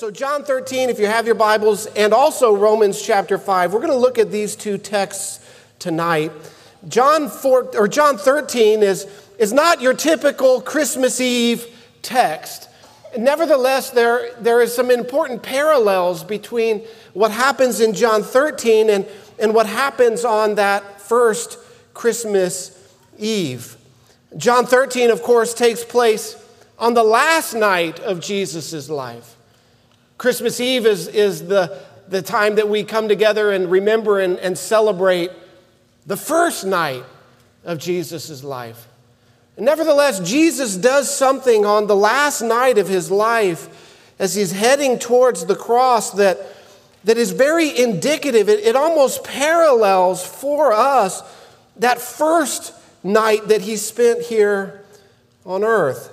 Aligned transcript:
So, 0.00 0.10
John 0.10 0.44
13, 0.44 0.88
if 0.88 0.98
you 0.98 1.04
have 1.04 1.26
your 1.26 1.34
Bibles, 1.34 1.84
and 1.84 2.14
also 2.14 2.56
Romans 2.56 3.02
chapter 3.02 3.36
5, 3.36 3.74
we're 3.74 3.80
going 3.80 3.92
to 3.92 3.98
look 3.98 4.18
at 4.18 4.30
these 4.30 4.56
two 4.56 4.78
texts 4.78 5.46
tonight. 5.78 6.32
John, 6.88 7.28
4, 7.28 7.76
or 7.76 7.86
John 7.86 8.16
13 8.16 8.82
is, 8.82 9.06
is 9.38 9.52
not 9.52 9.82
your 9.82 9.92
typical 9.92 10.62
Christmas 10.62 11.20
Eve 11.20 11.66
text. 12.00 12.70
Nevertheless, 13.18 13.90
there, 13.90 14.30
there 14.40 14.62
is 14.62 14.74
some 14.74 14.90
important 14.90 15.42
parallels 15.42 16.24
between 16.24 16.80
what 17.12 17.30
happens 17.30 17.78
in 17.80 17.92
John 17.92 18.22
13 18.22 18.88
and, 18.88 19.06
and 19.38 19.54
what 19.54 19.66
happens 19.66 20.24
on 20.24 20.54
that 20.54 21.02
first 21.02 21.58
Christmas 21.92 22.90
Eve. 23.18 23.76
John 24.38 24.64
13, 24.64 25.10
of 25.10 25.22
course, 25.22 25.52
takes 25.52 25.84
place 25.84 26.42
on 26.78 26.94
the 26.94 27.04
last 27.04 27.52
night 27.52 28.00
of 28.00 28.20
Jesus' 28.20 28.88
life. 28.88 29.36
Christmas 30.20 30.60
Eve 30.60 30.84
is, 30.84 31.08
is 31.08 31.46
the, 31.46 31.78
the 32.08 32.20
time 32.20 32.56
that 32.56 32.68
we 32.68 32.84
come 32.84 33.08
together 33.08 33.52
and 33.52 33.70
remember 33.70 34.20
and, 34.20 34.38
and 34.40 34.58
celebrate 34.58 35.30
the 36.04 36.16
first 36.18 36.66
night 36.66 37.04
of 37.64 37.78
Jesus' 37.78 38.44
life. 38.44 38.86
Nevertheless, 39.56 40.20
Jesus 40.20 40.76
does 40.76 41.10
something 41.10 41.64
on 41.64 41.86
the 41.86 41.96
last 41.96 42.42
night 42.42 42.76
of 42.76 42.86
his 42.86 43.10
life 43.10 44.12
as 44.18 44.34
he's 44.34 44.52
heading 44.52 44.98
towards 44.98 45.46
the 45.46 45.56
cross 45.56 46.10
that, 46.10 46.38
that 47.04 47.16
is 47.16 47.32
very 47.32 47.74
indicative. 47.74 48.50
It, 48.50 48.60
it 48.62 48.76
almost 48.76 49.24
parallels 49.24 50.22
for 50.22 50.70
us 50.70 51.22
that 51.76 51.98
first 51.98 52.74
night 53.02 53.48
that 53.48 53.62
he 53.62 53.78
spent 53.78 54.20
here 54.20 54.84
on 55.46 55.64
earth. 55.64 56.12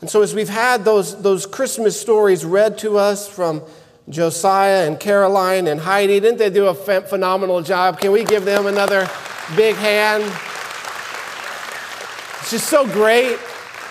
And 0.00 0.08
so, 0.08 0.22
as 0.22 0.34
we've 0.34 0.48
had 0.48 0.84
those, 0.84 1.20
those 1.22 1.44
Christmas 1.44 2.00
stories 2.00 2.44
read 2.44 2.78
to 2.78 2.98
us 2.98 3.28
from 3.28 3.62
Josiah 4.08 4.86
and 4.86 4.98
Caroline 4.98 5.66
and 5.66 5.80
Heidi, 5.80 6.20
didn't 6.20 6.38
they 6.38 6.50
do 6.50 6.66
a 6.66 6.74
phenomenal 6.74 7.62
job? 7.62 8.00
Can 8.00 8.12
we 8.12 8.24
give 8.24 8.44
them 8.44 8.66
another 8.66 9.08
big 9.56 9.74
hand? 9.74 10.22
It's 12.40 12.52
just 12.52 12.70
so 12.70 12.86
great, 12.86 13.38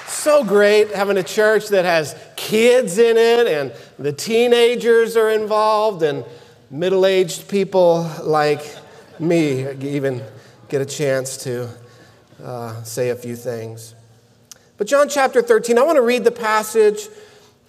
so 0.07 0.43
great 0.43 0.91
having 0.91 1.17
a 1.17 1.23
church 1.23 1.67
that 1.67 1.85
has 1.85 2.15
kids 2.35 2.97
in 2.97 3.17
it 3.17 3.45
and 3.45 3.73
the 3.99 4.13
teenagers 4.13 5.17
are 5.17 5.29
involved 5.29 6.01
and 6.01 6.25
middle 6.71 7.05
aged 7.05 7.47
people 7.47 8.09
like 8.23 8.61
me 9.19 9.69
even 9.81 10.23
get 10.69 10.81
a 10.81 10.85
chance 10.85 11.37
to 11.37 11.69
uh, 12.43 12.81
say 12.83 13.09
a 13.09 13.15
few 13.15 13.35
things. 13.35 13.93
But 14.77 14.87
John 14.87 15.09
chapter 15.09 15.41
13, 15.41 15.77
I 15.77 15.81
want 15.81 15.95
to 15.95 16.03
read 16.03 16.23
the 16.23 16.31
passage 16.31 17.09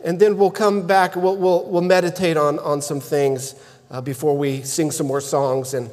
and 0.05 0.21
then 0.21 0.37
we'll 0.37 0.51
come 0.51 0.87
back, 0.87 1.17
we'll, 1.17 1.37
we'll, 1.37 1.65
we'll 1.65 1.83
meditate 1.83 2.37
on, 2.37 2.59
on 2.61 2.81
some 2.81 3.01
things 3.01 3.55
uh, 3.91 4.01
before 4.01 4.37
we 4.37 4.63
sing 4.63 4.91
some 4.91 5.07
more 5.07 5.21
songs 5.21 5.75
and 5.75 5.91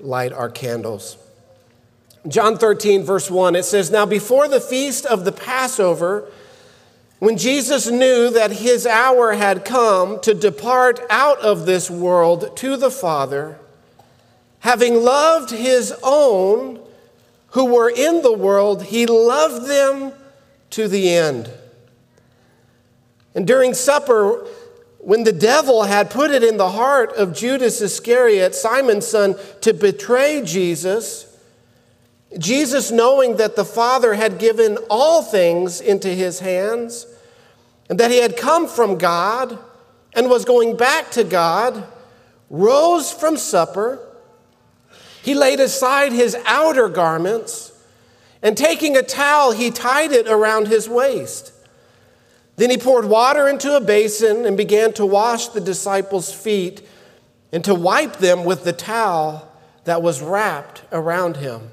light 0.00 0.32
our 0.32 0.48
candles. 0.48 1.18
John 2.26 2.56
13, 2.56 3.02
verse 3.02 3.30
1, 3.30 3.54
it 3.54 3.64
says, 3.64 3.90
Now 3.90 4.06
before 4.06 4.48
the 4.48 4.60
feast 4.60 5.04
of 5.04 5.24
the 5.24 5.32
Passover, 5.32 6.30
when 7.18 7.36
Jesus 7.36 7.90
knew 7.90 8.30
that 8.30 8.50
his 8.52 8.86
hour 8.86 9.34
had 9.34 9.64
come 9.64 10.20
to 10.20 10.32
depart 10.32 11.00
out 11.10 11.38
of 11.40 11.66
this 11.66 11.90
world 11.90 12.56
to 12.58 12.76
the 12.76 12.90
Father, 12.90 13.58
having 14.60 15.02
loved 15.02 15.50
his 15.50 15.92
own 16.02 16.80
who 17.48 17.66
were 17.66 17.90
in 17.90 18.22
the 18.22 18.32
world, 18.32 18.84
he 18.84 19.04
loved 19.04 19.68
them 19.68 20.12
to 20.74 20.88
the 20.88 21.08
end. 21.10 21.48
And 23.34 23.46
during 23.46 23.74
supper, 23.74 24.44
when 24.98 25.22
the 25.22 25.32
devil 25.32 25.84
had 25.84 26.10
put 26.10 26.32
it 26.32 26.42
in 26.42 26.56
the 26.56 26.70
heart 26.70 27.12
of 27.14 27.32
Judas 27.32 27.80
Iscariot, 27.80 28.56
Simon's 28.56 29.06
son, 29.06 29.36
to 29.60 29.72
betray 29.72 30.42
Jesus, 30.44 31.36
Jesus, 32.38 32.90
knowing 32.90 33.36
that 33.36 33.54
the 33.54 33.64
Father 33.64 34.14
had 34.14 34.38
given 34.38 34.76
all 34.90 35.22
things 35.22 35.80
into 35.80 36.08
his 36.08 36.40
hands, 36.40 37.06
and 37.88 38.00
that 38.00 38.10
he 38.10 38.18
had 38.18 38.36
come 38.36 38.66
from 38.66 38.98
God 38.98 39.56
and 40.14 40.28
was 40.28 40.44
going 40.44 40.76
back 40.76 41.10
to 41.12 41.22
God, 41.22 41.86
rose 42.50 43.12
from 43.12 43.36
supper. 43.36 44.00
He 45.22 45.34
laid 45.34 45.60
aside 45.60 46.12
his 46.12 46.36
outer 46.46 46.88
garments 46.88 47.73
and 48.44 48.58
taking 48.58 48.94
a 48.94 49.02
towel, 49.02 49.52
he 49.52 49.70
tied 49.70 50.12
it 50.12 50.28
around 50.28 50.68
his 50.68 50.86
waist. 50.86 51.52
Then 52.56 52.68
he 52.68 52.76
poured 52.76 53.06
water 53.06 53.48
into 53.48 53.74
a 53.74 53.80
basin 53.80 54.44
and 54.44 54.54
began 54.54 54.92
to 54.92 55.06
wash 55.06 55.48
the 55.48 55.62
disciples' 55.62 56.32
feet 56.32 56.86
and 57.50 57.64
to 57.64 57.74
wipe 57.74 58.18
them 58.18 58.44
with 58.44 58.64
the 58.64 58.72
towel 58.74 59.50
that 59.84 60.02
was 60.02 60.20
wrapped 60.20 60.82
around 60.92 61.38
him. 61.38 61.70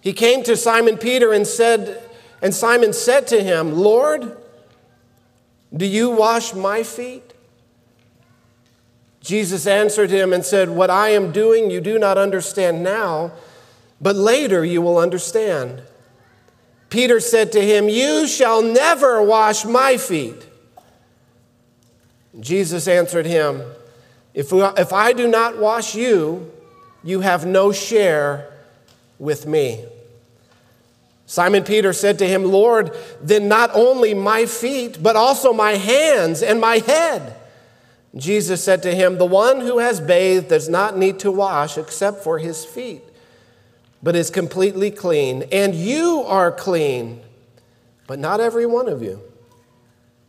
He 0.00 0.14
came 0.14 0.42
to 0.44 0.56
Simon 0.56 0.96
Peter 0.96 1.32
and 1.32 1.46
said, 1.46 2.02
and 2.40 2.54
Simon 2.54 2.94
said 2.94 3.26
to 3.28 3.42
him, 3.42 3.74
Lord, 3.74 4.38
do 5.76 5.84
you 5.84 6.10
wash 6.10 6.54
my 6.54 6.82
feet? 6.82 7.34
Jesus 9.20 9.66
answered 9.66 10.10
him 10.10 10.32
and 10.32 10.44
said, 10.44 10.70
What 10.70 10.88
I 10.88 11.10
am 11.10 11.32
doing 11.32 11.70
you 11.70 11.80
do 11.80 11.98
not 11.98 12.16
understand 12.16 12.82
now 12.82 13.32
but 14.00 14.16
later 14.16 14.64
you 14.64 14.82
will 14.82 14.98
understand. 14.98 15.82
Peter 16.90 17.20
said 17.20 17.52
to 17.52 17.60
him, 17.60 17.88
You 17.88 18.26
shall 18.26 18.62
never 18.62 19.22
wash 19.22 19.64
my 19.64 19.96
feet. 19.96 20.46
Jesus 22.38 22.86
answered 22.86 23.26
him, 23.26 23.62
if, 24.34 24.52
if 24.52 24.92
I 24.92 25.14
do 25.14 25.26
not 25.26 25.56
wash 25.56 25.94
you, 25.94 26.52
you 27.02 27.20
have 27.20 27.46
no 27.46 27.72
share 27.72 28.52
with 29.18 29.46
me. 29.46 29.82
Simon 31.24 31.64
Peter 31.64 31.94
said 31.94 32.18
to 32.18 32.28
him, 32.28 32.44
Lord, 32.44 32.94
then 33.22 33.48
not 33.48 33.70
only 33.72 34.12
my 34.12 34.44
feet, 34.44 35.02
but 35.02 35.16
also 35.16 35.54
my 35.54 35.72
hands 35.72 36.42
and 36.42 36.60
my 36.60 36.78
head. 36.78 37.34
Jesus 38.14 38.62
said 38.62 38.82
to 38.82 38.94
him, 38.94 39.16
The 39.16 39.24
one 39.24 39.60
who 39.60 39.78
has 39.78 40.00
bathed 40.00 40.48
does 40.48 40.68
not 40.68 40.98
need 40.98 41.18
to 41.20 41.30
wash 41.30 41.78
except 41.78 42.22
for 42.22 42.38
his 42.38 42.64
feet 42.64 43.05
but 44.06 44.14
is 44.14 44.30
completely 44.30 44.88
clean. 44.88 45.42
And 45.50 45.74
you 45.74 46.22
are 46.28 46.52
clean, 46.52 47.20
but 48.06 48.20
not 48.20 48.38
every 48.38 48.64
one 48.64 48.88
of 48.88 49.02
you. 49.02 49.20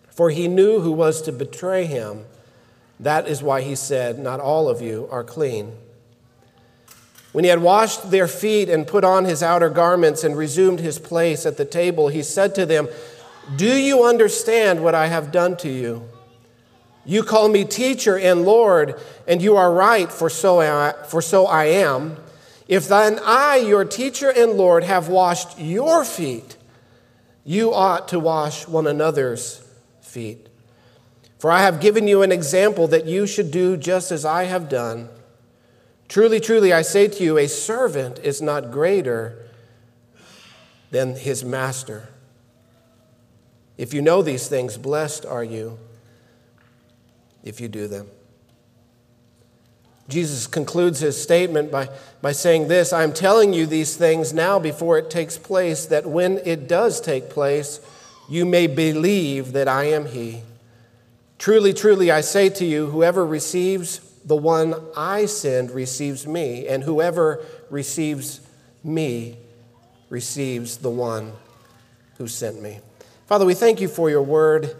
For 0.10 0.32
he 0.32 0.48
knew 0.48 0.80
who 0.80 0.92
was 0.92 1.22
to 1.22 1.32
betray 1.32 1.86
him. 1.86 2.26
That 3.00 3.28
is 3.28 3.44
why 3.44 3.62
he 3.62 3.76
said, 3.76 4.18
Not 4.18 4.40
all 4.40 4.68
of 4.68 4.82
you 4.82 5.08
are 5.12 5.24
clean. 5.24 5.74
When 7.34 7.44
he 7.44 7.52
had 7.52 7.62
washed 7.62 8.10
their 8.10 8.28
feet 8.28 8.68
and 8.68 8.88
put 8.88 9.04
on 9.04 9.26
his 9.26 9.44
outer 9.44 9.70
garments 9.70 10.24
and 10.24 10.36
resumed 10.36 10.80
his 10.80 10.98
place 10.98 11.46
at 11.46 11.58
the 11.58 11.64
table, 11.66 12.08
he 12.08 12.24
said 12.24 12.56
to 12.56 12.66
them, 12.66 12.88
Do 13.58 13.78
you 13.78 14.06
understand 14.06 14.84
what 14.84 14.96
I 14.96 15.06
have 15.06 15.32
done 15.32 15.56
to 15.58 15.70
you? 15.70 16.10
You 17.06 17.22
call 17.22 17.48
me 17.48 17.64
teacher 17.64 18.18
and 18.18 18.44
Lord, 18.44 19.00
and 19.28 19.40
you 19.40 19.56
are 19.56 19.72
right, 19.72 20.12
for 20.12 20.32
so 20.32 20.62
I, 20.62 20.96
for 21.06 21.22
so 21.22 21.46
I 21.46 21.66
am. 21.66 22.18
If 22.68 22.88
then 22.88 23.20
I, 23.24 23.58
your 23.58 23.86
teacher 23.86 24.30
and 24.30 24.54
Lord, 24.54 24.84
have 24.84 25.08
washed 25.08 25.58
your 25.58 26.04
feet, 26.04 26.58
you 27.46 27.74
ought 27.74 28.10
to 28.10 28.20
wash 28.20 28.68
one 28.68 28.88
another's 28.88 29.62
feet. 30.02 30.48
For 31.40 31.52
I 31.52 31.62
have 31.62 31.80
given 31.80 32.08
you 32.08 32.24
an 32.24 32.32
example 32.32 32.88
that 32.88 33.06
you 33.06 33.26
should 33.28 33.52
do 33.52 33.78
just 33.78 34.12
as 34.12 34.26
I 34.26 34.46
have 34.46 34.68
done. 34.68 35.08
Truly, 36.10 36.40
truly, 36.40 36.74
I 36.74 36.82
say 36.82 37.08
to 37.08 37.24
you, 37.24 37.38
a 37.38 37.48
servant 37.48 38.20
is 38.20 38.42
not 38.42 38.72
greater 38.72 39.46
than 40.92 41.16
his 41.16 41.46
master. 41.46 42.10
If 43.78 43.94
you 43.94 44.02
know 44.02 44.22
these 44.22 44.48
things, 44.48 44.78
blessed 44.78 45.26
are 45.26 45.44
you 45.44 45.78
if 47.44 47.62
you 47.62 47.68
do 47.68 47.88
them. 47.88 48.08
Jesus 50.10 50.48
concludes 50.48 51.02
his 51.02 51.22
statement 51.22 51.70
by, 51.70 51.90
by 52.22 52.32
saying 52.32 52.68
this 52.70 52.94
I 52.94 53.04
am 53.04 53.14
telling 53.14 53.54
you 53.54 53.66
these 53.66 53.98
things 53.98 54.34
now 54.34 54.58
before 54.58 54.98
it 54.98 55.10
takes 55.10 55.38
place, 55.38 55.86
that 55.88 56.06
when 56.06 56.40
it 56.46 56.68
does 56.68 57.02
take 57.02 57.30
place, 57.30 57.82
you 58.30 58.46
may 58.46 58.68
believe 58.68 59.54
that 59.54 59.68
I 59.68 59.86
am 59.86 60.06
he. 60.06 60.42
Truly, 61.38 61.74
truly, 61.74 62.10
I 62.10 62.22
say 62.22 62.50
to 62.50 62.66
you, 62.66 62.88
whoever 62.88 63.26
receives 63.26 64.00
the 64.26 64.36
one 64.36 64.76
I 64.96 65.26
send 65.26 65.72
receives 65.72 66.26
me, 66.26 66.68
and 66.68 66.84
whoever 66.84 67.44
receives 67.70 68.42
me 68.84 69.38
receives 70.10 70.78
the 70.78 70.90
one 70.90 71.34
who 72.18 72.28
sent 72.28 72.62
me. 72.62 72.80
Father, 73.28 73.46
we 73.46 73.54
thank 73.54 73.82
you 73.82 73.88
for 73.88 74.10
your 74.10 74.22
word. 74.22 74.76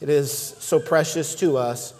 It 0.00 0.08
is 0.08 0.30
so 0.32 0.78
precious 0.78 1.34
to 1.36 1.56
us. 1.56 1.94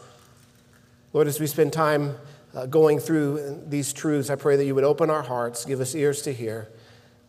Lord, 1.12 1.26
as 1.26 1.40
we 1.40 1.46
spend 1.46 1.72
time 1.72 2.14
uh, 2.56 2.64
going 2.64 2.98
through 2.98 3.62
these 3.68 3.92
truths, 3.92 4.30
I 4.30 4.34
pray 4.34 4.56
that 4.56 4.64
you 4.64 4.74
would 4.74 4.84
open 4.84 5.10
our 5.10 5.22
hearts, 5.22 5.66
give 5.66 5.80
us 5.80 5.94
ears 5.94 6.22
to 6.22 6.32
hear. 6.32 6.68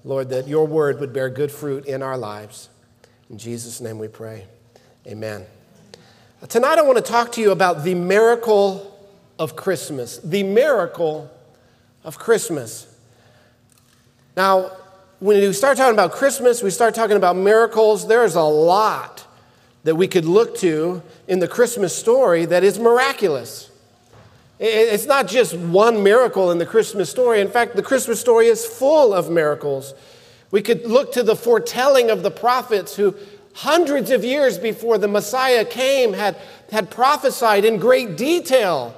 Lord, 0.05 0.29
that 0.29 0.47
your 0.47 0.65
word 0.65 1.01
would 1.01 1.11
bear 1.11 1.29
good 1.29 1.51
fruit 1.51 1.85
in 1.85 2.01
our 2.01 2.17
lives. 2.17 2.69
In 3.29 3.37
Jesus' 3.37 3.81
name 3.81 3.99
we 3.99 4.07
pray. 4.07 4.45
Amen. 5.05 5.45
Tonight, 6.47 6.77
I 6.77 6.81
want 6.83 6.97
to 6.97 7.03
talk 7.03 7.33
to 7.33 7.41
you 7.41 7.51
about 7.51 7.83
the 7.83 7.93
miracle 7.93 8.97
of 9.37 9.57
Christmas. 9.57 10.17
The 10.19 10.43
miracle 10.43 11.29
of 12.05 12.17
Christmas. 12.17 12.87
Now, 14.37 14.71
when 15.19 15.41
we 15.41 15.51
start 15.51 15.77
talking 15.77 15.93
about 15.93 16.13
Christmas, 16.13 16.63
we 16.63 16.69
start 16.69 16.95
talking 16.95 17.17
about 17.17 17.35
miracles. 17.35 18.07
There's 18.07 18.35
a 18.35 18.43
lot 18.43 19.25
that 19.83 19.95
we 19.95 20.07
could 20.07 20.25
look 20.25 20.55
to 20.59 21.01
in 21.27 21.39
the 21.39 21.47
Christmas 21.49 21.93
story 21.93 22.45
that 22.45 22.63
is 22.63 22.79
miraculous. 22.79 23.66
It's 24.59 25.05
not 25.05 25.27
just 25.27 25.55
one 25.55 26.01
miracle 26.03 26.51
in 26.51 26.57
the 26.57 26.65
Christmas 26.65 27.09
story. 27.09 27.41
In 27.41 27.49
fact, 27.49 27.75
the 27.75 27.83
Christmas 27.83 28.19
story 28.19 28.47
is 28.47 28.65
full 28.65 29.13
of 29.13 29.29
miracles. 29.29 29.93
We 30.49 30.61
could 30.61 30.85
look 30.85 31.11
to 31.13 31.23
the 31.23 31.35
foretelling 31.35 32.09
of 32.09 32.23
the 32.23 32.31
prophets 32.31 32.95
who, 32.95 33.15
hundreds 33.53 34.09
of 34.09 34.23
years 34.23 34.57
before 34.57 34.97
the 34.97 35.07
Messiah 35.07 35.63
came, 35.63 36.13
had, 36.13 36.37
had 36.71 36.89
prophesied 36.89 37.65
in 37.65 37.77
great 37.77 38.17
detail 38.17 38.95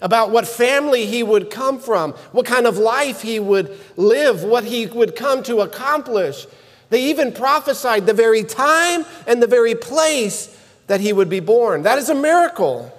about 0.00 0.30
what 0.30 0.46
family 0.46 1.06
he 1.06 1.22
would 1.22 1.50
come 1.50 1.78
from, 1.80 2.12
what 2.32 2.46
kind 2.46 2.66
of 2.66 2.78
life 2.78 3.20
he 3.22 3.40
would 3.40 3.76
live, 3.96 4.44
what 4.44 4.64
he 4.64 4.86
would 4.86 5.16
come 5.16 5.42
to 5.42 5.60
accomplish. 5.60 6.46
They 6.88 7.04
even 7.04 7.32
prophesied 7.32 8.06
the 8.06 8.14
very 8.14 8.44
time 8.44 9.04
and 9.26 9.42
the 9.42 9.46
very 9.46 9.74
place 9.74 10.56
that 10.86 11.00
he 11.00 11.12
would 11.12 11.28
be 11.28 11.40
born. 11.40 11.82
That 11.82 11.98
is 11.98 12.08
a 12.08 12.14
miracle. 12.14 12.96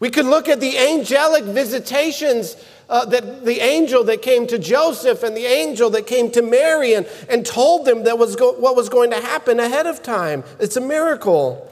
We 0.00 0.10
could 0.10 0.26
look 0.26 0.48
at 0.48 0.60
the 0.60 0.78
angelic 0.78 1.44
visitations 1.44 2.56
uh, 2.88 3.04
that 3.06 3.44
the 3.44 3.60
angel 3.60 4.04
that 4.04 4.22
came 4.22 4.46
to 4.46 4.58
Joseph 4.58 5.22
and 5.22 5.36
the 5.36 5.44
angel 5.44 5.90
that 5.90 6.06
came 6.06 6.30
to 6.30 6.42
Mary 6.42 6.94
and, 6.94 7.06
and 7.28 7.44
told 7.44 7.84
them 7.84 8.04
that 8.04 8.18
was 8.18 8.36
go- 8.36 8.52
what 8.52 8.76
was 8.76 8.88
going 8.88 9.10
to 9.10 9.20
happen 9.20 9.58
ahead 9.58 9.86
of 9.86 10.02
time. 10.02 10.44
It's 10.60 10.76
a 10.76 10.80
miracle. 10.80 11.70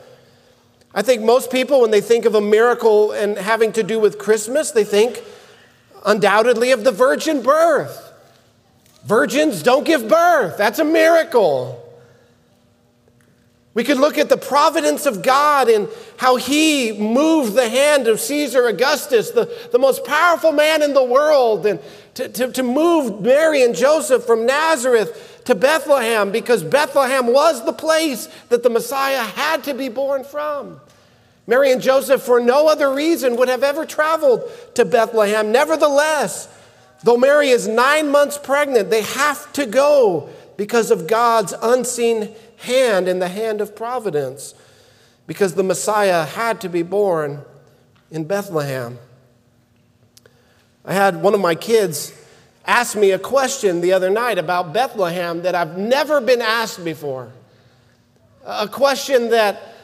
I 0.93 1.03
think 1.03 1.23
most 1.23 1.53
people, 1.53 1.83
when 1.83 1.91
they 1.91 2.01
think 2.01 2.25
of 2.25 2.35
a 2.35 2.41
miracle 2.41 3.13
and 3.13 3.39
having 3.39 3.73
to 3.73 3.83
do 3.83 4.01
with 4.01 4.19
Christmas, 4.19 4.73
they 4.73 4.85
think 4.85 5.23
undoubtedly 6.05 6.73
of 6.73 6.85
the 6.85 6.93
virgin 6.93 7.43
birth. 7.43 8.13
Virgins 9.05 9.63
don't 9.63 9.85
give 9.85 10.09
birth. 10.09 10.57
That's 10.59 10.81
a 10.81 10.85
miracle. 10.85 11.86
We 13.77 13.85
could 13.85 13.99
look 13.99 14.17
at 14.17 14.31
the 14.31 14.39
providence 14.39 15.05
of 15.05 15.21
God 15.21 15.69
and 15.69 15.91
how 16.17 16.37
He 16.37 16.93
moved 16.93 17.53
the 17.53 17.69
hand 17.69 18.09
of 18.09 18.21
Caesar 18.21 18.69
Augustus, 18.69 19.33
the, 19.33 19.53
the 19.71 19.79
most 19.79 20.03
powerful 20.03 20.51
man 20.51 20.83
in 20.83 20.95
the 20.95 21.05
world, 21.05 21.67
and 21.67 21.79
to, 22.15 22.27
to, 22.27 22.53
to 22.53 22.63
move 22.63 23.21
Mary 23.21 23.63
and 23.63 23.77
Joseph 23.77 24.25
from 24.25 24.47
Nazareth 24.47 25.43
to 25.45 25.55
Bethlehem 25.55 26.33
because 26.33 26.65
Bethlehem 26.65 27.27
was 27.27 27.67
the 27.67 27.73
place 27.75 28.31
that 28.49 28.63
the 28.63 28.71
Messiah 28.71 29.23
had 29.23 29.65
to 29.65 29.75
be 29.75 29.91
born 29.91 30.25
from. 30.25 30.81
Mary 31.47 31.71
and 31.71 31.83
Joseph, 31.83 32.23
for 32.23 32.41
no 32.41 32.69
other 32.69 32.91
reason, 32.91 33.37
would 33.37 33.49
have 33.49 33.63
ever 33.63 33.85
traveled 33.85 34.51
to 34.73 34.87
Bethlehem. 34.87 35.53
Nevertheless, 35.53 36.49
though 37.05 37.19
Mary 37.19 37.51
is 37.51 37.69
nine 37.69 38.11
months 38.11 38.39
pregnant, 38.39 38.89
they 38.89 39.03
have 39.03 39.53
to 39.53 39.67
go 39.67 40.31
because 40.57 40.91
of 40.91 41.07
God's 41.07 41.53
unseen 41.61 42.35
hand 42.59 43.09
in 43.09 43.19
the 43.19 43.29
hand 43.29 43.61
of 43.61 43.77
providence 43.77 44.55
because 45.27 45.55
the 45.55 45.63
Messiah 45.63 46.25
had 46.25 46.61
to 46.61 46.69
be 46.69 46.83
born 46.83 47.43
in 48.11 48.25
Bethlehem. 48.25 48.99
I 50.85 50.95
had 50.95 51.23
one 51.23 51.35
of 51.35 51.41
my 51.41 51.55
kids 51.55 52.13
ask 52.65 52.97
me 52.97 53.11
a 53.13 53.19
question 53.19 53.81
the 53.81 53.93
other 53.93 54.11
night 54.11 54.39
about 54.39 54.73
Bethlehem 54.73 55.43
that 55.43 55.55
I've 55.55 55.77
never 55.77 56.21
been 56.21 56.41
asked 56.41 56.85
before. 56.85 57.31
A 58.45 58.69
question 58.69 59.31
that 59.31 59.75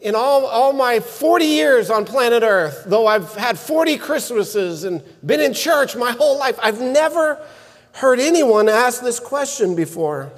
in 0.00 0.14
all, 0.14 0.46
all 0.46 0.72
my 0.72 1.00
40 1.00 1.44
years 1.44 1.90
on 1.90 2.04
planet 2.04 2.42
Earth, 2.42 2.84
though 2.86 3.06
I've 3.06 3.34
had 3.34 3.58
40 3.58 3.98
Christmases 3.98 4.84
and 4.84 5.02
been 5.24 5.40
in 5.40 5.54
church 5.54 5.94
my 5.96 6.12
whole 6.12 6.38
life, 6.38 6.58
I've 6.62 6.80
never 6.80 7.44
heard 7.92 8.18
anyone 8.18 8.68
ask 8.68 9.02
this 9.02 9.20
question 9.20 9.76
before. 9.76 10.32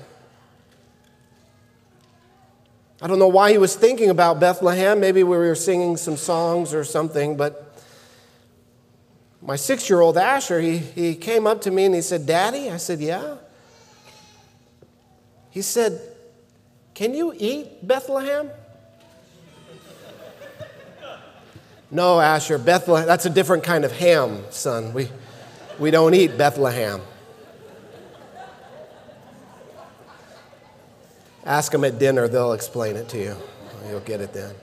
I 3.03 3.07
don't 3.07 3.19
know 3.19 3.29
why 3.29 3.51
he 3.51 3.59
was 3.59 3.75
thinking 3.75 4.11
about 4.11 4.41
Bethlehem. 4.41 5.01
Maybe 5.01 5.23
we 5.23 5.37
were 5.37 5.55
singing 5.55 5.97
some 5.97 6.17
songs 6.17 6.73
or 6.73 6.85
something, 6.85 7.37
but 7.37 7.75
my 9.43 9.57
six 9.57 9.91
year 9.91 10.01
old 10.01 10.17
Asher, 10.17 10.61
he, 10.61 10.79
he 10.79 11.15
came 11.15 11.47
up 11.47 11.61
to 11.63 11.71
me 11.71 11.85
and 11.85 11.95
he 11.95 12.01
said, 12.01 12.27
Daddy? 12.27 12.71
I 12.71 12.79
said, 12.79 13.01
Yeah. 13.01 13.37
He 15.51 15.61
said, 15.63 16.01
Can 16.95 17.15
you 17.15 17.35
eat 17.37 17.87
Bethlehem? 17.87 18.51
no, 21.91 22.21
Asher, 22.21 22.59
Bethlehem, 22.59 23.07
that's 23.07 23.27
a 23.27 23.31
different 23.31 23.65
kind 23.65 23.85
of 23.85 23.93
ham, 23.93 24.45
son. 24.51 24.95
We, 24.95 25.09
we 25.79 25.91
don't 25.91 26.15
eat 26.15 26.39
Bethlehem. 26.39 27.03
Ask 31.45 31.73
them 31.73 31.85
at 31.85 31.99
dinner, 31.99 32.27
they'll 32.27 32.53
explain 32.55 32.97
it 32.97 33.09
to 33.11 33.19
you. 33.19 33.37
You'll 33.89 34.01
get 34.01 34.21
it 34.21 34.33
then. 34.33 34.55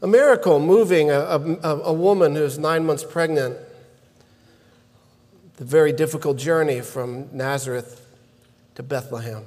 A 0.00 0.06
miracle 0.06 0.60
moving 0.60 1.10
a, 1.10 1.18
a, 1.20 1.80
a 1.80 1.92
woman 1.92 2.36
who's 2.36 2.58
nine 2.58 2.86
months 2.86 3.04
pregnant, 3.04 3.56
the 5.56 5.64
very 5.64 5.92
difficult 5.92 6.38
journey 6.38 6.80
from 6.80 7.28
Nazareth 7.32 8.06
to 8.76 8.82
Bethlehem. 8.82 9.44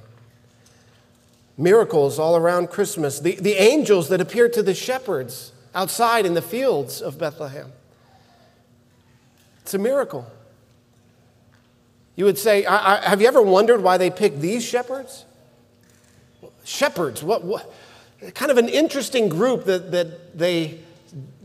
Miracles 1.57 2.19
all 2.19 2.35
around 2.35 2.69
Christmas. 2.69 3.19
The, 3.19 3.35
the 3.35 3.53
angels 3.53 4.09
that 4.09 4.19
appeared 4.19 4.51
to 4.53 4.63
the 4.63 4.73
shepherds 4.73 5.53
outside 5.73 6.25
in 6.25 6.33
the 6.33 6.41
fields 6.41 7.01
of 7.01 7.17
Bethlehem. 7.17 7.71
It's 9.61 9.73
a 9.73 9.79
miracle. 9.79 10.29
You 12.15 12.25
would 12.25 12.37
say, 12.37 12.65
I, 12.65 12.97
I, 12.97 13.09
Have 13.09 13.21
you 13.21 13.27
ever 13.27 13.41
wondered 13.41 13.81
why 13.81 13.97
they 13.97 14.09
picked 14.09 14.41
these 14.41 14.63
shepherds? 14.63 15.25
Shepherds, 16.63 17.23
what, 17.23 17.43
what? 17.43 17.71
Kind 18.33 18.51
of 18.51 18.57
an 18.57 18.69
interesting 18.69 19.29
group 19.29 19.65
that, 19.65 19.91
that 19.91 20.37
they, 20.37 20.79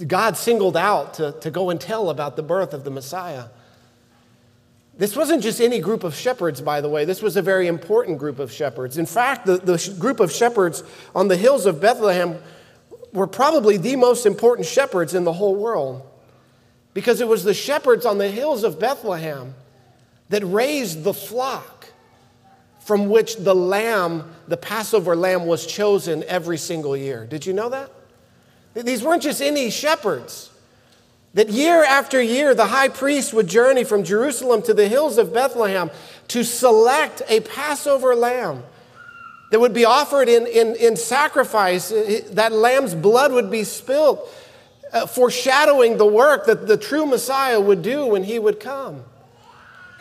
God 0.06 0.36
singled 0.36 0.76
out 0.76 1.14
to, 1.14 1.32
to 1.40 1.50
go 1.50 1.70
and 1.70 1.80
tell 1.80 2.10
about 2.10 2.36
the 2.36 2.42
birth 2.42 2.74
of 2.74 2.84
the 2.84 2.90
Messiah. 2.90 3.46
This 4.98 5.14
wasn't 5.14 5.42
just 5.42 5.60
any 5.60 5.78
group 5.78 6.04
of 6.04 6.14
shepherds, 6.14 6.60
by 6.60 6.80
the 6.80 6.88
way. 6.88 7.04
This 7.04 7.22
was 7.22 7.36
a 7.36 7.42
very 7.42 7.66
important 7.66 8.18
group 8.18 8.38
of 8.38 8.50
shepherds. 8.50 8.96
In 8.96 9.06
fact, 9.06 9.46
the, 9.46 9.58
the 9.58 9.96
group 9.98 10.20
of 10.20 10.32
shepherds 10.32 10.82
on 11.14 11.28
the 11.28 11.36
hills 11.36 11.66
of 11.66 11.80
Bethlehem 11.80 12.38
were 13.12 13.26
probably 13.26 13.76
the 13.76 13.96
most 13.96 14.26
important 14.26 14.66
shepherds 14.66 15.14
in 15.14 15.24
the 15.24 15.34
whole 15.34 15.54
world 15.54 16.02
because 16.94 17.20
it 17.20 17.28
was 17.28 17.44
the 17.44 17.54
shepherds 17.54 18.06
on 18.06 18.18
the 18.18 18.30
hills 18.30 18.64
of 18.64 18.80
Bethlehem 18.80 19.54
that 20.28 20.42
raised 20.44 21.04
the 21.04 21.14
flock 21.14 21.86
from 22.80 23.08
which 23.08 23.36
the 23.36 23.54
lamb, 23.54 24.32
the 24.46 24.56
Passover 24.56 25.16
lamb, 25.16 25.46
was 25.46 25.66
chosen 25.66 26.22
every 26.24 26.58
single 26.58 26.96
year. 26.96 27.26
Did 27.26 27.44
you 27.44 27.52
know 27.52 27.68
that? 27.68 27.90
These 28.74 29.02
weren't 29.02 29.22
just 29.22 29.40
any 29.40 29.70
shepherds. 29.70 30.50
That 31.34 31.48
year 31.50 31.84
after 31.84 32.20
year, 32.22 32.54
the 32.54 32.66
high 32.66 32.88
priest 32.88 33.34
would 33.34 33.46
journey 33.46 33.84
from 33.84 34.04
Jerusalem 34.04 34.62
to 34.62 34.74
the 34.74 34.88
hills 34.88 35.18
of 35.18 35.34
Bethlehem 35.34 35.90
to 36.28 36.44
select 36.44 37.22
a 37.28 37.40
Passover 37.40 38.14
lamb 38.14 38.62
that 39.50 39.60
would 39.60 39.74
be 39.74 39.84
offered 39.84 40.28
in, 40.28 40.46
in, 40.46 40.76
in 40.76 40.96
sacrifice. 40.96 41.90
That 42.30 42.52
lamb's 42.52 42.94
blood 42.94 43.32
would 43.32 43.50
be 43.50 43.64
spilled, 43.64 44.20
uh, 44.92 45.06
foreshadowing 45.06 45.98
the 45.98 46.06
work 46.06 46.46
that 46.46 46.66
the 46.66 46.76
true 46.76 47.04
Messiah 47.04 47.60
would 47.60 47.82
do 47.82 48.06
when 48.06 48.24
he 48.24 48.38
would 48.38 48.60
come. 48.60 49.04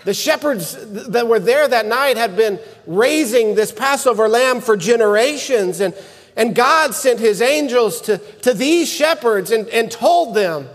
The 0.05 0.13
shepherds 0.13 0.77
that 1.09 1.27
were 1.27 1.39
there 1.39 1.67
that 1.67 1.87
night 1.87 2.15
had 2.15 2.37
been 2.37 2.59
raising 2.85 3.55
this 3.55 3.71
Passover 3.71 4.29
lamb 4.29 4.61
for 4.61 4.77
generations, 4.77 5.79
and, 5.79 5.95
and 6.37 6.55
God 6.55 6.93
sent 6.93 7.19
his 7.19 7.41
angels 7.41 8.01
to, 8.01 8.19
to 8.43 8.53
these 8.53 8.87
shepherds 8.87 9.49
and, 9.51 9.67
and 9.69 9.91
told 9.91 10.35
them, 10.35 10.69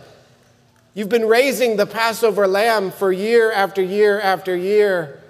You've 0.95 1.09
been 1.09 1.29
raising 1.29 1.77
the 1.77 1.87
Passover 1.87 2.49
lamb 2.49 2.91
for 2.91 3.13
year 3.13 3.53
after 3.53 3.81
year 3.81 4.21
after 4.21 4.57
year, 4.57 5.21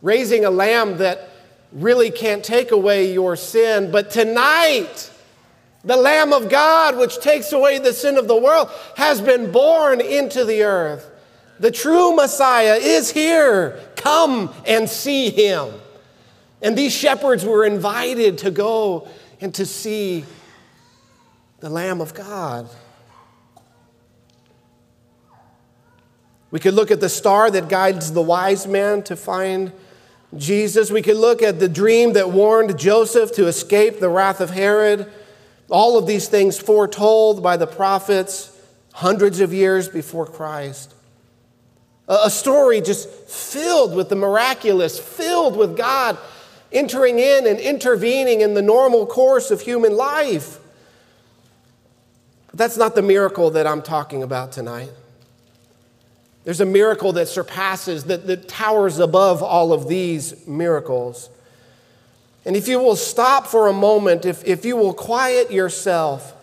raising 0.00 0.44
a 0.44 0.50
lamb 0.50 0.98
that 0.98 1.28
really 1.72 2.12
can't 2.12 2.44
take 2.44 2.70
away 2.70 3.12
your 3.12 3.34
sin, 3.34 3.90
but 3.90 4.10
tonight, 4.12 5.10
the 5.84 5.96
Lamb 5.96 6.32
of 6.32 6.48
God, 6.48 6.96
which 6.96 7.18
takes 7.18 7.52
away 7.52 7.80
the 7.80 7.92
sin 7.92 8.16
of 8.16 8.28
the 8.28 8.36
world, 8.36 8.70
has 8.96 9.20
been 9.20 9.50
born 9.50 10.00
into 10.00 10.44
the 10.44 10.62
earth. 10.62 11.08
The 11.62 11.70
true 11.70 12.16
Messiah 12.16 12.74
is 12.74 13.12
here. 13.12 13.78
Come 13.94 14.52
and 14.66 14.90
see 14.90 15.30
him. 15.30 15.72
And 16.60 16.76
these 16.76 16.92
shepherds 16.92 17.44
were 17.44 17.64
invited 17.64 18.38
to 18.38 18.50
go 18.50 19.06
and 19.40 19.54
to 19.54 19.64
see 19.64 20.24
the 21.60 21.70
Lamb 21.70 22.00
of 22.00 22.14
God. 22.14 22.68
We 26.50 26.58
could 26.58 26.74
look 26.74 26.90
at 26.90 26.98
the 26.98 27.08
star 27.08 27.48
that 27.52 27.68
guides 27.68 28.10
the 28.10 28.22
wise 28.22 28.66
man 28.66 29.04
to 29.04 29.14
find 29.14 29.70
Jesus. 30.36 30.90
We 30.90 31.00
could 31.00 31.16
look 31.16 31.42
at 31.42 31.60
the 31.60 31.68
dream 31.68 32.14
that 32.14 32.30
warned 32.30 32.76
Joseph 32.76 33.36
to 33.36 33.46
escape 33.46 34.00
the 34.00 34.08
wrath 34.08 34.40
of 34.40 34.50
Herod. 34.50 35.08
All 35.70 35.96
of 35.96 36.08
these 36.08 36.26
things 36.26 36.58
foretold 36.58 37.40
by 37.40 37.56
the 37.56 37.68
prophets 37.68 38.50
hundreds 38.94 39.38
of 39.38 39.54
years 39.54 39.88
before 39.88 40.26
Christ. 40.26 40.96
A 42.08 42.30
story 42.30 42.80
just 42.80 43.08
filled 43.08 43.94
with 43.94 44.08
the 44.08 44.16
miraculous, 44.16 44.98
filled 44.98 45.56
with 45.56 45.76
God 45.76 46.18
entering 46.72 47.18
in 47.18 47.46
and 47.46 47.60
intervening 47.60 48.40
in 48.40 48.54
the 48.54 48.62
normal 48.62 49.06
course 49.06 49.50
of 49.50 49.60
human 49.60 49.96
life. 49.96 50.58
But 52.48 52.58
that's 52.58 52.76
not 52.76 52.94
the 52.94 53.02
miracle 53.02 53.50
that 53.50 53.66
I'm 53.66 53.82
talking 53.82 54.22
about 54.22 54.52
tonight. 54.52 54.90
There's 56.44 56.60
a 56.60 56.66
miracle 56.66 57.12
that 57.12 57.28
surpasses, 57.28 58.04
that, 58.04 58.26
that 58.26 58.48
towers 58.48 58.98
above 58.98 59.42
all 59.42 59.72
of 59.72 59.86
these 59.86 60.46
miracles. 60.46 61.30
And 62.44 62.56
if 62.56 62.66
you 62.66 62.80
will 62.80 62.96
stop 62.96 63.46
for 63.46 63.68
a 63.68 63.72
moment, 63.72 64.26
if, 64.26 64.44
if 64.44 64.64
you 64.64 64.76
will 64.76 64.92
quiet 64.92 65.52
yourself, 65.52 66.34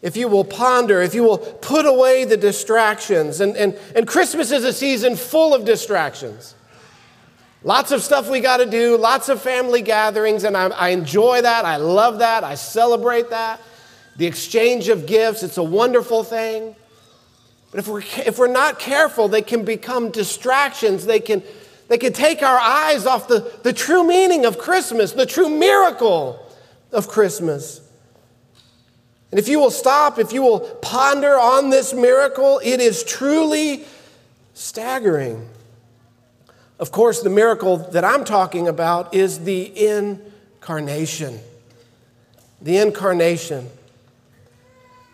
if 0.00 0.16
you 0.16 0.28
will 0.28 0.44
ponder, 0.44 1.02
if 1.02 1.14
you 1.14 1.24
will 1.24 1.38
put 1.38 1.84
away 1.84 2.24
the 2.24 2.36
distractions, 2.36 3.40
and, 3.40 3.56
and, 3.56 3.76
and 3.96 4.06
Christmas 4.06 4.52
is 4.52 4.64
a 4.64 4.72
season 4.72 5.16
full 5.16 5.54
of 5.54 5.64
distractions. 5.64 6.54
Lots 7.64 7.90
of 7.90 8.02
stuff 8.02 8.30
we 8.30 8.40
got 8.40 8.58
to 8.58 8.66
do, 8.66 8.96
lots 8.96 9.28
of 9.28 9.42
family 9.42 9.82
gatherings, 9.82 10.44
and 10.44 10.56
I, 10.56 10.68
I 10.68 10.88
enjoy 10.90 11.42
that. 11.42 11.64
I 11.64 11.76
love 11.76 12.20
that. 12.20 12.44
I 12.44 12.54
celebrate 12.54 13.30
that. 13.30 13.60
The 14.16 14.26
exchange 14.26 14.88
of 14.88 15.06
gifts, 15.06 15.42
it's 15.42 15.58
a 15.58 15.62
wonderful 15.62 16.22
thing. 16.22 16.76
But 17.72 17.80
if 17.80 17.88
we're, 17.88 18.02
if 18.18 18.38
we're 18.38 18.46
not 18.46 18.78
careful, 18.78 19.26
they 19.26 19.42
can 19.42 19.64
become 19.64 20.10
distractions. 20.10 21.04
They 21.04 21.20
can, 21.20 21.42
they 21.88 21.98
can 21.98 22.12
take 22.12 22.42
our 22.42 22.58
eyes 22.58 23.06
off 23.06 23.26
the, 23.26 23.52
the 23.64 23.72
true 23.72 24.06
meaning 24.06 24.46
of 24.46 24.58
Christmas, 24.58 25.12
the 25.12 25.26
true 25.26 25.48
miracle 25.48 26.46
of 26.92 27.08
Christmas. 27.08 27.87
And 29.30 29.38
if 29.38 29.48
you 29.48 29.58
will 29.58 29.70
stop, 29.70 30.18
if 30.18 30.32
you 30.32 30.42
will 30.42 30.60
ponder 30.60 31.38
on 31.38 31.70
this 31.70 31.92
miracle, 31.92 32.60
it 32.64 32.80
is 32.80 33.04
truly 33.04 33.84
staggering. 34.54 35.48
Of 36.78 36.92
course, 36.92 37.20
the 37.22 37.30
miracle 37.30 37.76
that 37.76 38.04
I'm 38.04 38.24
talking 38.24 38.68
about 38.68 39.14
is 39.14 39.40
the 39.40 39.86
incarnation. 39.86 41.40
The 42.62 42.78
incarnation. 42.78 43.68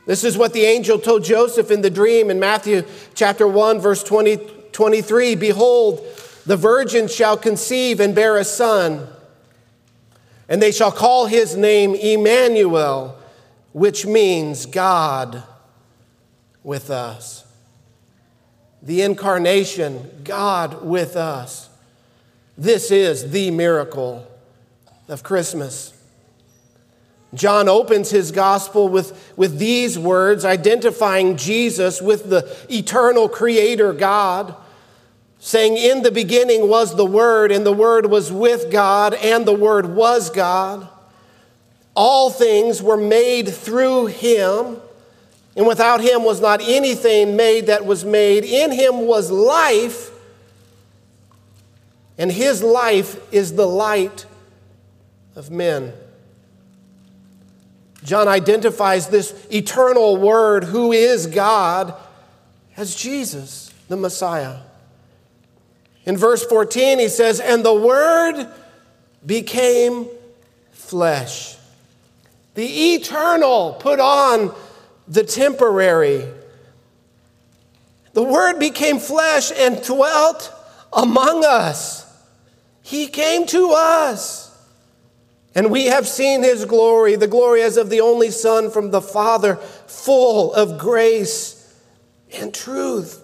This 0.07 0.23
is 0.23 0.37
what 0.37 0.53
the 0.53 0.65
angel 0.65 0.99
told 0.99 1.25
Joseph 1.25 1.71
in 1.71 1.81
the 1.81 1.91
dream 1.91 2.31
in 2.31 2.39
Matthew 2.39 2.85
chapter 3.15 3.49
1, 3.49 3.81
verse 3.81 4.03
20, 4.03 4.37
23. 4.73 5.35
Behold, 5.35 6.07
the 6.45 6.57
virgin 6.57 7.09
shall 7.09 7.39
conceive 7.39 8.01
and 8.01 8.15
bear 8.15 8.37
a 8.37 8.45
son, 8.45 9.09
and 10.47 10.61
they 10.61 10.73
shall 10.73 10.93
call 10.93 11.25
his 11.25 11.57
name 11.57 11.95
Emmanuel, 11.95 13.19
which 13.75 14.07
means 14.07 14.67
God 14.67 15.43
with 16.63 16.91
us. 16.91 17.45
The 18.81 19.03
incarnation, 19.03 20.23
God 20.23 20.85
with 20.85 21.17
us. 21.17 21.69
This 22.57 22.93
is 22.93 23.33
the 23.33 23.51
miracle 23.51 24.31
of 25.09 25.25
Christmas. 25.25 25.93
John 27.35 27.69
opens 27.69 28.11
his 28.11 28.31
gospel 28.31 28.89
with, 28.89 29.35
with 29.37 29.59
these 29.59 29.99
words, 29.99 30.45
identifying 30.45 31.37
Jesus 31.37 32.01
with 32.01 32.31
the 32.31 32.57
eternal 32.71 33.29
creator 33.29 33.93
God, 33.93 34.55
saying, 35.41 35.77
In 35.77 36.05
the 36.05 36.13
beginning 36.13 36.69
was 36.69 36.95
the 36.95 37.05
Word, 37.05 37.51
and 37.51 37.67
the 37.67 37.73
Word 37.73 38.07
was 38.07 38.31
with 38.31 38.71
God, 38.71 39.15
and 39.15 39.45
the 39.45 39.53
Word 39.53 39.87
was 39.87 40.31
God. 40.31 40.89
All 41.95 42.31
things 42.31 42.83
were 42.83 42.97
made 42.97 43.49
through 43.49 44.07
him, 44.07 44.79
and 45.57 45.67
without 45.67 46.01
him 46.01 46.25
was 46.25 46.41
not 46.41 46.61
anything 46.63 47.37
made 47.37 47.67
that 47.67 47.87
was 47.87 48.05
made. 48.05 48.45
In 48.45 48.73
him 48.73 49.07
was 49.07 49.31
life, 49.31 50.11
and 52.19 52.31
his 52.33 52.63
life 52.63 53.21
is 53.33 53.55
the 53.55 53.67
light 53.67 54.27
of 55.37 55.51
men. 55.51 55.93
John 58.03 58.29
identifies 58.29 59.09
this 59.09 59.35
eternal 59.51 60.17
word, 60.17 60.65
who 60.65 60.93
is 60.93 61.27
God, 61.27 61.95
as 62.77 62.95
Jesus, 62.95 63.73
the 63.89 63.97
Messiah. 63.97 64.59
In 66.05 66.17
verse 66.17 66.45
14, 66.45 66.99
he 66.99 67.09
says, 67.09 67.41
And 67.41 67.65
the 67.65 67.73
word 67.73 68.47
became 69.25 70.07
flesh. 70.73 71.57
The 72.55 72.95
eternal 72.95 73.75
put 73.75 74.01
on 74.01 74.55
the 75.09 75.25
temporary. 75.25 76.27
The 78.13 78.23
word 78.23 78.59
became 78.59 78.99
flesh 78.99 79.51
and 79.57 79.83
dwelt 79.83 80.53
among 80.93 81.45
us. 81.45 82.05
He 82.83 83.09
came 83.09 83.47
to 83.47 83.73
us. 83.77 84.45
And 85.57 85.71
we 85.71 85.87
have 85.87 86.07
seen 86.07 86.43
his 86.43 86.65
glory, 86.65 87.17
the 87.17 87.29
glory 87.29 87.63
as 87.63 87.77
of 87.77 87.91
the 87.91 88.01
only 88.01 88.31
Son 88.31 88.71
from 88.71 88.91
the 88.91 89.01
Father, 89.01 89.57
full 89.57 90.53
of 90.53 90.79
grace 90.79 91.75
and 92.33 92.53
truth. 92.53 93.21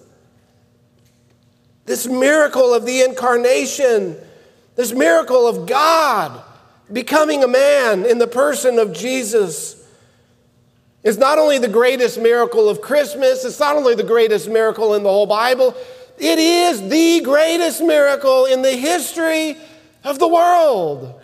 This 1.86 2.06
miracle 2.06 2.72
of 2.72 2.86
the 2.86 3.02
incarnation, 3.02 4.16
this 4.76 4.92
miracle 4.92 5.48
of 5.48 5.66
God 5.66 6.40
becoming 6.92 7.44
a 7.44 7.48
man 7.48 8.04
in 8.04 8.18
the 8.18 8.26
person 8.26 8.78
of 8.78 8.92
Jesus, 8.92 9.76
is 11.02 11.16
not 11.16 11.38
only 11.38 11.58
the 11.58 11.68
greatest 11.68 12.18
miracle 12.18 12.68
of 12.68 12.80
Christmas, 12.80 13.44
it's 13.44 13.60
not 13.60 13.76
only 13.76 13.94
the 13.94 14.02
greatest 14.02 14.48
miracle 14.48 14.94
in 14.94 15.02
the 15.02 15.08
whole 15.08 15.26
Bible, 15.26 15.74
it 16.18 16.38
is 16.38 16.88
the 16.88 17.20
greatest 17.22 17.80
miracle 17.80 18.44
in 18.44 18.60
the 18.60 18.72
history 18.72 19.56
of 20.04 20.18
the 20.18 20.28
world. 20.28 21.20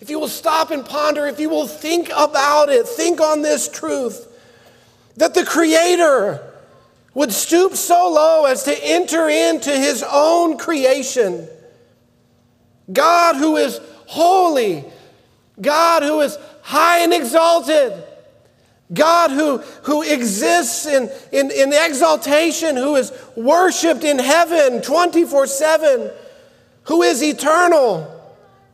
If 0.00 0.10
you 0.10 0.18
will 0.18 0.28
stop 0.28 0.72
and 0.72 0.84
ponder, 0.84 1.28
if 1.28 1.38
you 1.38 1.48
will 1.48 1.68
think 1.68 2.10
about 2.16 2.68
it, 2.68 2.88
think 2.88 3.20
on 3.20 3.42
this 3.42 3.68
truth 3.68 4.26
that 5.16 5.34
the 5.34 5.44
Creator 5.44 6.51
would 7.14 7.32
stoop 7.32 7.74
so 7.74 8.10
low 8.10 8.46
as 8.46 8.64
to 8.64 8.84
enter 8.84 9.28
into 9.28 9.70
His 9.70 10.04
own 10.08 10.56
creation. 10.56 11.48
God 12.92 13.36
who 13.36 13.56
is 13.56 13.80
holy, 14.06 14.84
God 15.60 16.02
who 16.02 16.20
is 16.20 16.38
high 16.62 17.00
and 17.00 17.12
exalted, 17.12 17.92
God 18.92 19.30
who, 19.30 19.58
who 19.84 20.02
exists 20.02 20.86
in, 20.86 21.10
in, 21.32 21.50
in 21.50 21.72
exaltation, 21.72 22.76
who 22.76 22.96
is 22.96 23.12
worshiped 23.36 24.04
in 24.04 24.18
heaven 24.18 24.82
24 24.82 25.46
7, 25.46 26.10
who 26.84 27.02
is 27.02 27.22
eternal 27.22 28.08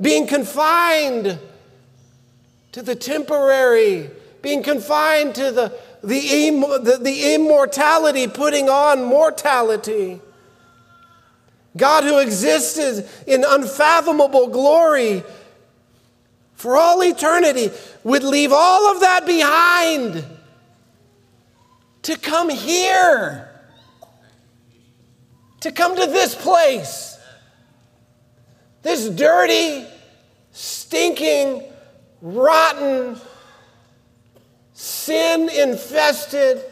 being 0.00 0.26
confined 0.26 1.38
to 2.72 2.82
the 2.82 2.94
temporary, 2.94 4.10
being 4.42 4.62
confined 4.62 5.34
to 5.34 5.50
the, 5.50 5.78
the, 6.02 6.50
the, 6.82 6.98
the 7.00 7.34
immortality, 7.34 8.26
putting 8.26 8.68
on 8.68 9.04
mortality. 9.04 10.20
God, 11.76 12.04
who 12.04 12.18
existed 12.18 13.08
in 13.26 13.44
unfathomable 13.46 14.48
glory 14.48 15.22
for 16.54 16.76
all 16.76 17.02
eternity, 17.02 17.70
would 18.04 18.24
leave 18.24 18.52
all 18.52 18.92
of 18.92 19.00
that 19.00 19.26
behind 19.26 20.24
to 22.02 22.16
come 22.16 22.48
here, 22.48 23.48
to 25.60 25.70
come 25.70 25.94
to 25.94 26.06
this 26.06 26.34
place 26.34 27.18
this 28.82 29.08
dirty, 29.08 29.86
stinking, 30.52 31.62
rotten, 32.22 33.20
sin 34.78 35.48
infested, 35.48 36.62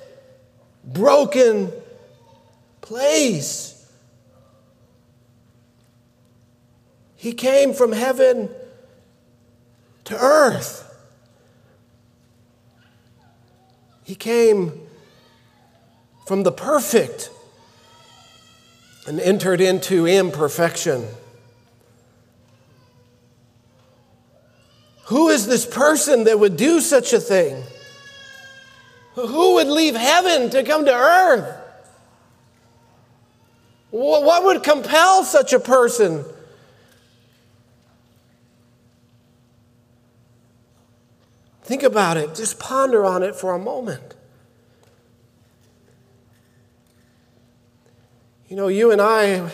broken 0.85 1.73
place. 2.81 3.85
He 7.17 7.33
came 7.33 7.75
from 7.75 7.91
heaven 7.91 8.49
to 10.05 10.17
earth. 10.17 10.85
He 14.05 14.15
came 14.15 14.87
from 16.29 16.45
the 16.45 16.53
perfect 16.53 17.29
and 19.09 19.19
entered 19.19 19.61
into 19.61 20.07
imperfection. 20.07 21.09
Who 25.07 25.29
is 25.29 25.49
this 25.49 25.67
person 25.67 26.23
that 26.25 26.39
would 26.39 26.57
do 26.57 26.81
such 26.81 27.13
a 27.13 27.19
thing? 27.19 27.65
Who 29.17 29.55
would 29.55 29.67
leave 29.67 29.95
heaven 29.95 30.51
to 30.51 30.63
come 30.63 30.85
to 30.85 30.95
earth? 30.95 31.63
What 33.91 34.45
would 34.45 34.63
compel 34.63 35.25
such 35.25 35.55
a 35.55 35.59
person? 35.59 36.25
Think 41.63 41.83
about 41.83 42.17
it. 42.17 42.35
Just 42.35 42.61
ponder 42.61 43.05
on 43.05 43.23
it 43.23 43.35
for 43.35 43.55
a 43.55 43.59
moment. 43.59 44.15
You 48.49 48.55
know, 48.55 48.69
you 48.69 48.93
and 48.93 49.01
I, 49.01 49.51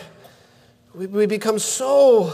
we, 0.95 1.07
we 1.07 1.25
become 1.25 1.59
so, 1.59 2.31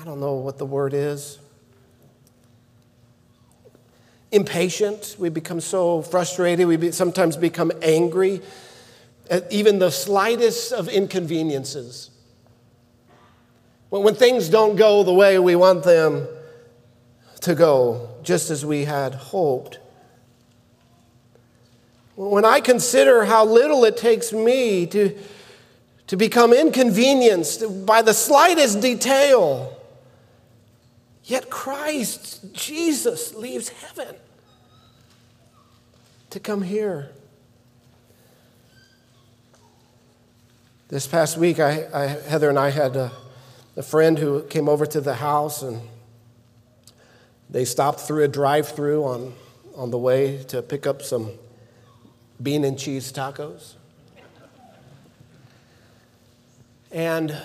I 0.00 0.04
don't 0.04 0.20
know 0.20 0.34
what 0.34 0.58
the 0.58 0.66
word 0.66 0.94
is, 0.94 1.39
impatient. 4.32 5.16
We 5.18 5.28
become 5.28 5.60
so 5.60 6.02
frustrated. 6.02 6.66
We 6.66 6.76
be, 6.76 6.92
sometimes 6.92 7.36
become 7.36 7.72
angry 7.82 8.40
at 9.28 9.50
even 9.52 9.78
the 9.78 9.90
slightest 9.90 10.72
of 10.72 10.88
inconveniences. 10.88 12.10
When, 13.88 14.02
when 14.02 14.14
things 14.14 14.48
don't 14.48 14.76
go 14.76 15.02
the 15.02 15.14
way 15.14 15.38
we 15.38 15.56
want 15.56 15.84
them 15.84 16.26
to 17.40 17.54
go, 17.54 18.08
just 18.22 18.50
as 18.50 18.66
we 18.66 18.84
had 18.84 19.14
hoped. 19.14 19.78
When 22.16 22.44
I 22.44 22.60
consider 22.60 23.24
how 23.24 23.46
little 23.46 23.84
it 23.84 23.96
takes 23.96 24.32
me 24.32 24.86
to, 24.88 25.16
to 26.08 26.16
become 26.16 26.52
inconvenienced 26.52 27.86
by 27.86 28.02
the 28.02 28.12
slightest 28.12 28.80
detail, 28.80 29.79
yet 31.24 31.50
Christ, 31.50 32.52
Jesus, 32.52 33.34
leaves 33.34 33.68
heaven 33.68 34.16
to 36.30 36.40
come 36.40 36.62
here. 36.62 37.10
This 40.88 41.06
past 41.06 41.36
week, 41.36 41.60
I, 41.60 41.86
I, 41.92 42.06
Heather 42.06 42.48
and 42.48 42.58
I 42.58 42.70
had 42.70 42.96
a, 42.96 43.12
a 43.76 43.82
friend 43.82 44.18
who 44.18 44.42
came 44.42 44.68
over 44.68 44.86
to 44.86 45.00
the 45.00 45.14
house, 45.14 45.62
and 45.62 45.80
they 47.48 47.64
stopped 47.64 48.00
through 48.00 48.24
a 48.24 48.28
drive 48.28 48.68
through 48.68 49.04
on, 49.04 49.34
on 49.76 49.90
the 49.90 49.98
way 49.98 50.42
to 50.48 50.62
pick 50.62 50.86
up 50.86 51.02
some 51.02 51.30
bean 52.42 52.64
and 52.64 52.78
cheese 52.78 53.12
tacos. 53.12 53.74
And 56.90 57.40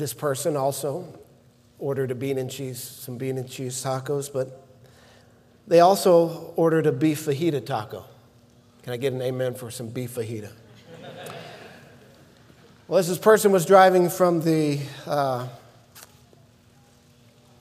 this 0.00 0.14
person 0.14 0.56
also 0.56 1.06
ordered 1.78 2.10
a 2.10 2.14
bean 2.14 2.38
and 2.38 2.50
cheese, 2.50 2.82
some 2.82 3.18
bean 3.18 3.36
and 3.36 3.48
cheese 3.48 3.84
tacos, 3.84 4.32
but 4.32 4.66
they 5.68 5.80
also 5.80 6.52
ordered 6.56 6.86
a 6.86 6.92
beef 6.92 7.26
fajita 7.26 7.64
taco. 7.64 8.06
Can 8.82 8.94
I 8.94 8.96
get 8.96 9.12
an 9.12 9.20
amen 9.20 9.54
for 9.54 9.70
some 9.70 9.88
beef 9.88 10.14
fajita? 10.14 10.50
well, 12.88 12.98
as 12.98 13.08
this 13.08 13.18
person 13.18 13.52
was 13.52 13.66
driving 13.66 14.08
from 14.08 14.40
the 14.40 14.80
uh, 15.06 15.46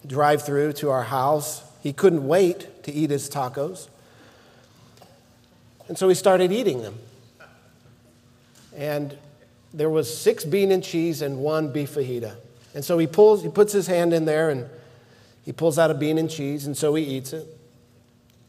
drive 0.07 0.41
through 0.41 0.71
to 0.73 0.89
our 0.89 1.03
house, 1.03 1.61
he 1.83 1.91
couldn't 1.91 2.25
wait 2.25 2.83
to 2.83 2.91
eat 2.91 3.09
his 3.09 3.29
tacos. 3.29 3.89
And 5.89 5.97
so 5.97 6.07
he 6.07 6.15
started 6.15 6.53
eating 6.53 6.83
them. 6.83 6.97
And 8.77 9.17
there 9.73 9.89
was 9.89 10.15
six 10.15 10.45
bean 10.45 10.71
and 10.71 10.83
cheese 10.83 11.21
and 11.21 11.39
one 11.39 11.71
beef 11.71 11.95
fajita. 11.95 12.35
And 12.73 12.83
so 12.83 12.97
he 12.97 13.07
pulls, 13.07 13.43
he 13.43 13.49
puts 13.49 13.73
his 13.73 13.87
hand 13.87 14.13
in 14.13 14.25
there 14.25 14.49
and 14.49 14.69
he 15.43 15.51
pulls 15.51 15.79
out 15.79 15.89
a 15.89 15.93
bean 15.93 16.17
and 16.17 16.29
cheese, 16.29 16.65
and 16.67 16.77
so 16.77 16.93
he 16.93 17.03
eats 17.03 17.33
it. 17.33 17.47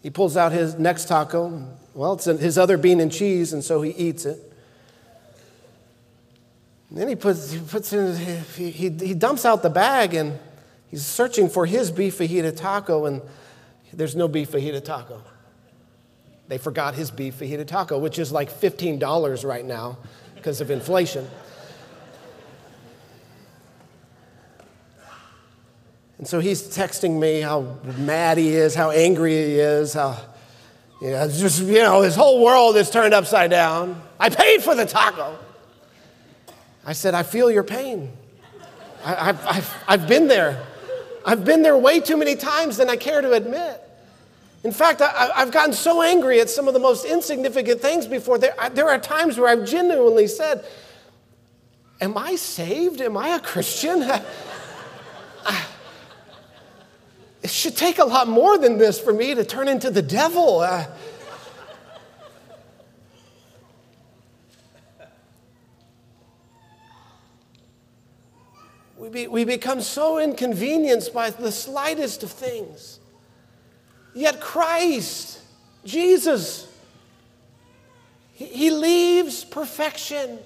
He 0.03 0.11
pulls 0.11 0.37
out 0.37 0.53
his 0.53 0.75
next 0.75 1.07
taco. 1.07 1.67
Well, 1.95 2.15
it's 2.15 2.25
his 2.25 2.59
other 2.59 2.77
bean 2.77 3.01
and 3.01 3.11
cheese, 3.11 3.53
and 3.53 3.65
so 3.65 3.81
he 3.81 3.93
eats 3.93 4.27
it. 4.27 4.39
And 6.91 6.99
then 6.99 7.09
he 7.09 7.17
puts, 7.17 7.53
he 7.53 7.61
puts 7.61 7.93
in, 7.93 8.17
he, 8.57 8.71
he, 8.71 8.91
he 8.91 9.15
dumps 9.15 9.45
out 9.45 9.63
the 9.63 9.71
bag 9.71 10.15
and 10.15 10.39
He's 10.91 11.07
searching 11.07 11.49
for 11.49 11.67
his 11.67 11.91
beef 11.91 12.19
fajita 12.19 12.57
taco, 12.57 13.07
and 13.07 13.23
there's 13.93 14.17
no 14.17 14.27
beef 14.27 14.51
fajita 14.51 14.85
taco. 14.85 15.23
They 16.49 16.59
forgot 16.59 16.97
his 16.97 17.13
beef 17.13 17.39
fajita 17.39 17.67
taco, 17.67 17.99
which 17.99 18.19
is 18.19 18.33
like 18.33 18.51
$15 18.51 19.45
right 19.45 19.65
now 19.65 19.99
because 20.41 20.63
of 20.63 20.71
inflation. 20.71 21.29
And 26.17 26.27
so 26.27 26.41
he's 26.41 26.63
texting 26.63 27.19
me 27.19 27.41
how 27.41 27.79
mad 27.99 28.39
he 28.39 28.51
is, 28.55 28.75
how 28.75 28.91
angry 28.91 29.33
he 29.33 29.59
is, 29.59 29.95
how, 29.95 30.19
you 31.01 31.11
know, 31.11 31.29
just, 31.29 31.63
you 31.63 31.83
know, 31.83 32.01
his 32.01 32.17
whole 32.17 32.43
world 32.43 32.77
is 32.77 32.91
turned 32.91 33.13
upside 33.13 33.51
down. 33.51 34.01
I 34.19 34.31
paid 34.31 34.63
for 34.63 34.75
the 34.75 34.87
taco. 34.87 35.39
I 36.85 36.95
said, 36.95 37.15
I 37.15 37.23
feel 37.23 37.51
your 37.51 37.63
pain. 37.63 38.11
I, 39.05 39.27
have 39.27 39.47
I've, 39.47 39.75
I've 39.89 40.09
been 40.09 40.27
there. 40.29 40.63
I've 41.25 41.45
been 41.45 41.63
there 41.63 41.77
way 41.77 42.01
too 42.01 42.17
many 42.17 42.35
times 42.35 42.79
than 42.79 42.89
I 42.89 42.97
care 42.97 43.21
to 43.21 43.33
admit. 43.33 43.83
In 44.63 44.73
fact, 44.73 45.01
I, 45.01 45.33
have 45.37 45.53
gotten 45.53 45.73
so 45.73 46.03
angry 46.03 46.41
at 46.41 46.51
some 46.51 46.69
of 46.69 46.75
the 46.75 46.81
most 46.81 47.07
insignificant 47.07 47.81
things 47.81 48.07
before. 48.07 48.39
There, 48.39 48.55
I, 48.59 48.69
there 48.69 48.89
are 48.91 48.99
times 48.99 49.39
where 49.39 49.49
I've 49.49 49.67
genuinely 49.67 50.27
said, 50.27 50.65
Am 52.01 52.17
I 52.17 52.37
saved? 52.37 53.01
Am 53.01 53.17
I 53.17 53.37
a 53.37 53.41
Christian? 53.41 54.03
I, 55.47 55.65
it 57.43 57.51
should 57.51 57.77
take 57.77 57.99
a 57.99 58.05
lot 58.05 58.29
more 58.29 58.59
than 58.59 58.77
this 58.77 59.01
for 59.01 59.13
me 59.13 59.35
to 59.35 59.45
turn 59.45 59.67
into 59.67 59.91
the 59.91 60.03
devil. 60.03 60.63
We, 68.97 69.09
be, 69.09 69.27
we 69.27 69.45
become 69.45 69.81
so 69.81 70.19
inconvenienced 70.19 71.15
by 71.15 71.31
the 71.31 71.51
slightest 71.51 72.23
of 72.23 72.31
things. 72.31 73.00
Yet 74.15 74.41
Christ, 74.41 75.39
Jesus, 75.85 76.67
he, 78.33 78.71
leaves 78.71 79.45
perfection. 79.45 80.39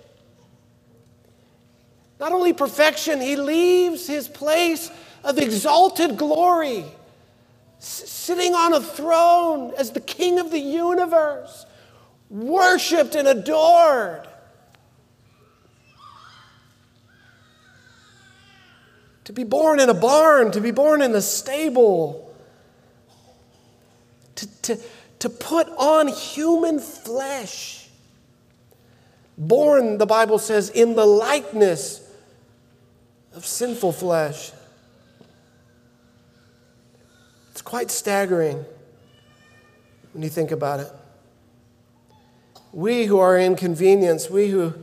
Not 2.20 2.32
only 2.32 2.52
perfection, 2.52 3.20
he 3.20 3.36
leaves 3.36 4.06
his 4.06 4.28
place 4.28 4.90
of 5.22 5.38
exalted 5.38 6.16
glory, 6.16 6.84
s- 7.78 8.10
sitting 8.10 8.54
on 8.54 8.74
a 8.74 8.80
throne 8.80 9.72
as 9.78 9.90
the 9.92 10.00
king 10.00 10.38
of 10.38 10.50
the 10.50 10.60
universe, 10.60 11.66
worshiped 12.28 13.14
and 13.14 13.26
adored. 13.28 14.28
to 19.24 19.32
be 19.32 19.44
born 19.44 19.80
in 19.80 19.88
a 19.88 19.94
barn, 19.94 20.50
to 20.52 20.60
be 20.60 20.70
born 20.70 21.00
in 21.02 21.14
a 21.14 21.20
stable, 21.22 22.23
to, 24.36 24.62
to, 24.62 24.78
to 25.20 25.28
put 25.28 25.68
on 25.76 26.08
human 26.08 26.78
flesh. 26.78 27.88
Born, 29.36 29.98
the 29.98 30.06
Bible 30.06 30.38
says, 30.38 30.70
in 30.70 30.94
the 30.94 31.06
likeness 31.06 32.00
of 33.34 33.44
sinful 33.44 33.92
flesh. 33.92 34.52
It's 37.50 37.62
quite 37.62 37.90
staggering 37.90 38.64
when 40.12 40.22
you 40.22 40.28
think 40.28 40.50
about 40.52 40.80
it. 40.80 40.92
We 42.72 43.06
who 43.06 43.18
are 43.18 43.38
inconvenienced, 43.38 44.30
we 44.30 44.48
who 44.48 44.74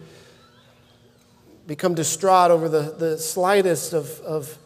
become 1.68 1.96
distraught 1.96 2.52
over 2.52 2.68
the, 2.68 2.96
the 2.98 3.18
slightest 3.18 3.94
of, 3.94 4.20
of 4.22 4.58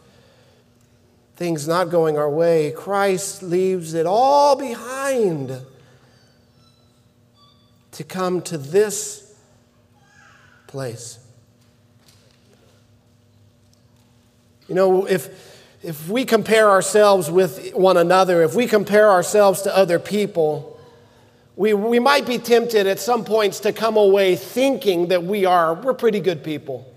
things 1.36 1.68
not 1.68 1.90
going 1.90 2.16
our 2.16 2.30
way, 2.30 2.72
Christ 2.72 3.42
leaves 3.42 3.92
it 3.92 4.06
all 4.06 4.56
behind 4.56 5.60
to 7.92 8.04
come 8.04 8.40
to 8.42 8.58
this 8.58 9.34
place. 10.66 11.18
You 14.68 14.74
know, 14.74 15.06
if, 15.06 15.28
if 15.82 16.08
we 16.08 16.24
compare 16.24 16.70
ourselves 16.70 17.30
with 17.30 17.72
one 17.74 17.96
another, 17.96 18.42
if 18.42 18.54
we 18.54 18.66
compare 18.66 19.10
ourselves 19.10 19.62
to 19.62 19.76
other 19.76 19.98
people, 19.98 20.80
we, 21.54 21.72
we 21.74 21.98
might 21.98 22.26
be 22.26 22.38
tempted 22.38 22.86
at 22.86 22.98
some 22.98 23.24
points 23.24 23.60
to 23.60 23.72
come 23.72 23.96
away 23.96 24.36
thinking 24.36 25.08
that 25.08 25.22
we 25.22 25.44
are, 25.44 25.74
we're 25.74 25.94
pretty 25.94 26.20
good 26.20 26.42
people. 26.42 26.92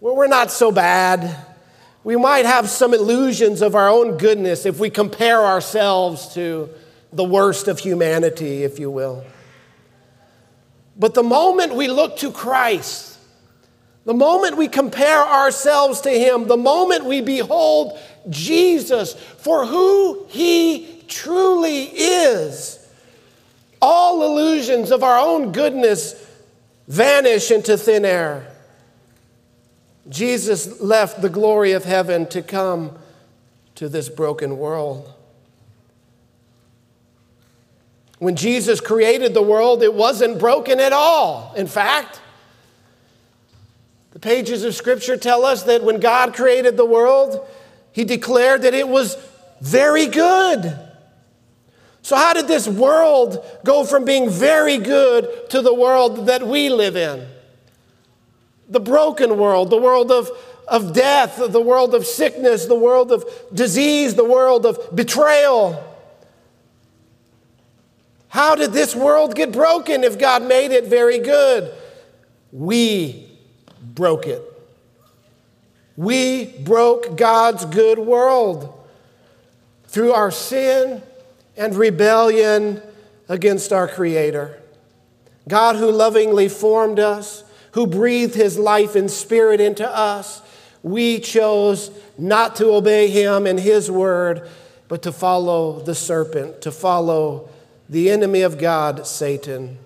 Well, 0.00 0.16
we're 0.16 0.26
not 0.26 0.50
so 0.50 0.72
bad. 0.72 1.55
We 2.06 2.14
might 2.14 2.44
have 2.46 2.70
some 2.70 2.94
illusions 2.94 3.62
of 3.62 3.74
our 3.74 3.88
own 3.88 4.16
goodness 4.16 4.64
if 4.64 4.78
we 4.78 4.90
compare 4.90 5.44
ourselves 5.44 6.34
to 6.34 6.70
the 7.12 7.24
worst 7.24 7.66
of 7.66 7.80
humanity, 7.80 8.62
if 8.62 8.78
you 8.78 8.92
will. 8.92 9.24
But 10.96 11.14
the 11.14 11.24
moment 11.24 11.74
we 11.74 11.88
look 11.88 12.18
to 12.18 12.30
Christ, 12.30 13.18
the 14.04 14.14
moment 14.14 14.56
we 14.56 14.68
compare 14.68 15.20
ourselves 15.20 16.02
to 16.02 16.10
Him, 16.10 16.46
the 16.46 16.56
moment 16.56 17.06
we 17.06 17.22
behold 17.22 17.98
Jesus 18.30 19.14
for 19.14 19.66
who 19.66 20.26
He 20.28 21.02
truly 21.08 21.86
is, 21.86 22.78
All 23.82 24.22
illusions 24.22 24.92
of 24.92 25.02
our 25.02 25.18
own 25.18 25.50
goodness 25.50 26.14
vanish 26.86 27.50
into 27.50 27.76
thin 27.76 28.04
air. 28.04 28.55
Jesus 30.08 30.80
left 30.80 31.20
the 31.20 31.28
glory 31.28 31.72
of 31.72 31.84
heaven 31.84 32.26
to 32.28 32.42
come 32.42 32.96
to 33.74 33.88
this 33.88 34.08
broken 34.08 34.58
world. 34.58 35.12
When 38.18 38.36
Jesus 38.36 38.80
created 38.80 39.34
the 39.34 39.42
world, 39.42 39.82
it 39.82 39.92
wasn't 39.92 40.38
broken 40.38 40.80
at 40.80 40.92
all. 40.92 41.52
In 41.56 41.66
fact, 41.66 42.20
the 44.12 44.18
pages 44.18 44.64
of 44.64 44.74
Scripture 44.74 45.16
tell 45.16 45.44
us 45.44 45.64
that 45.64 45.82
when 45.82 46.00
God 46.00 46.34
created 46.34 46.76
the 46.76 46.86
world, 46.86 47.46
He 47.92 48.04
declared 48.04 48.62
that 48.62 48.72
it 48.72 48.88
was 48.88 49.16
very 49.60 50.06
good. 50.06 50.78
So, 52.00 52.16
how 52.16 52.32
did 52.32 52.46
this 52.48 52.68
world 52.68 53.44
go 53.64 53.84
from 53.84 54.04
being 54.04 54.30
very 54.30 54.78
good 54.78 55.50
to 55.50 55.60
the 55.60 55.74
world 55.74 56.26
that 56.26 56.46
we 56.46 56.70
live 56.70 56.96
in? 56.96 57.26
The 58.68 58.80
broken 58.80 59.38
world, 59.38 59.70
the 59.70 59.76
world 59.76 60.10
of, 60.10 60.30
of 60.66 60.92
death, 60.92 61.36
the 61.36 61.60
world 61.60 61.94
of 61.94 62.06
sickness, 62.06 62.66
the 62.66 62.74
world 62.74 63.12
of 63.12 63.24
disease, 63.52 64.14
the 64.14 64.24
world 64.24 64.66
of 64.66 64.94
betrayal. 64.94 65.82
How 68.28 68.54
did 68.54 68.72
this 68.72 68.94
world 68.94 69.34
get 69.34 69.52
broken 69.52 70.04
if 70.04 70.18
God 70.18 70.42
made 70.42 70.72
it 70.72 70.84
very 70.84 71.18
good? 71.18 71.72
We 72.52 73.30
broke 73.80 74.26
it. 74.26 74.42
We 75.96 76.44
broke 76.44 77.16
God's 77.16 77.64
good 77.64 77.98
world 77.98 78.72
through 79.86 80.12
our 80.12 80.30
sin 80.30 81.02
and 81.56 81.74
rebellion 81.74 82.82
against 83.28 83.72
our 83.72 83.88
Creator. 83.88 84.60
God, 85.48 85.76
who 85.76 85.90
lovingly 85.90 86.48
formed 86.48 86.98
us, 86.98 87.44
who 87.76 87.86
breathed 87.86 88.34
His 88.34 88.58
life 88.58 88.96
and 88.96 89.10
spirit 89.10 89.60
into 89.60 89.86
us, 89.86 90.40
we 90.82 91.20
chose 91.20 91.90
not 92.16 92.56
to 92.56 92.70
obey 92.70 93.08
Him 93.08 93.46
and 93.46 93.60
His 93.60 93.90
word, 93.90 94.48
but 94.88 95.02
to 95.02 95.12
follow 95.12 95.80
the 95.80 95.94
serpent, 95.94 96.62
to 96.62 96.72
follow 96.72 97.50
the 97.86 98.10
enemy 98.10 98.40
of 98.40 98.56
God, 98.56 99.06
Satan. 99.06 99.76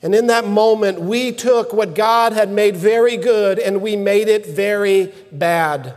And 0.00 0.14
in 0.14 0.28
that 0.28 0.46
moment, 0.46 1.02
we 1.02 1.32
took 1.32 1.74
what 1.74 1.94
God 1.94 2.32
had 2.32 2.50
made 2.50 2.78
very 2.78 3.18
good 3.18 3.58
and 3.58 3.82
we 3.82 3.94
made 3.94 4.28
it 4.28 4.46
very 4.46 5.12
bad. 5.30 5.94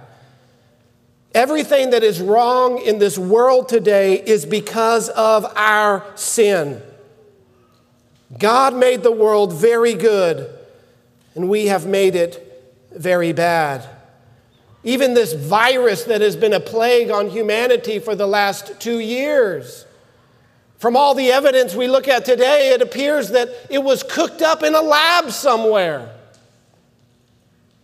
Everything 1.34 1.92
that 1.92 2.04
is 2.04 2.20
wrong 2.20 2.82
in 2.82 3.00
this 3.00 3.18
world 3.18 3.70
today 3.70 4.22
is 4.22 4.46
because 4.46 5.08
of 5.08 5.46
our 5.56 6.06
sin. 6.16 6.82
God 8.38 8.76
made 8.76 9.02
the 9.02 9.14
world 9.14 9.54
very 9.54 9.94
good, 9.94 10.60
and 11.36 11.50
we 11.50 11.68
have 11.68 11.86
made 11.86 12.16
it 12.16 12.72
very 12.92 13.34
bad. 13.34 13.88
Even 14.84 15.14
this 15.14 15.34
virus 15.34 16.04
that 16.06 16.22
has 16.22 16.36
been 16.36 16.54
a 16.54 16.60
plague 16.60 17.10
on 17.10 17.30
humanity 17.30 18.00
for 18.00 18.16
the 18.16 18.28
last 18.28 18.80
two 18.80 19.00
years 19.00 19.86
from 20.84 20.98
all 20.98 21.16
the 21.16 21.32
evidence 21.32 21.74
we 21.74 21.88
look 21.88 22.10
at 22.10 22.26
today, 22.26 22.74
it 22.74 22.82
appears 22.82 23.30
that 23.30 23.48
it 23.70 23.82
was 23.82 24.04
cooked 24.04 24.42
up 24.42 24.64
in 24.64 24.76
a 24.76 24.82
lab 24.82 25.32
somewhere. 25.32 26.14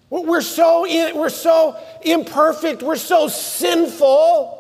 We're 0.10 0.42
so, 0.42 0.82
we're 1.16 1.30
so 1.30 1.78
imperfect, 2.02 2.84
we're 2.84 2.98
so 2.98 3.30
sinful. 3.30 4.58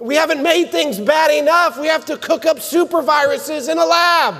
We 0.00 0.16
haven't 0.16 0.42
made 0.42 0.72
things 0.72 0.98
bad 0.98 1.30
enough. 1.30 1.78
We 1.78 1.86
have 1.86 2.04
to 2.06 2.16
cook 2.16 2.46
up 2.46 2.58
super 2.58 3.00
viruses 3.00 3.68
in 3.68 3.78
a 3.78 3.86
lab. 3.86 4.34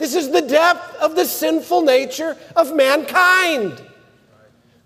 This 0.00 0.14
is 0.14 0.30
the 0.30 0.40
depth 0.40 0.96
of 0.96 1.14
the 1.14 1.26
sinful 1.26 1.82
nature 1.82 2.34
of 2.56 2.74
mankind. 2.74 3.82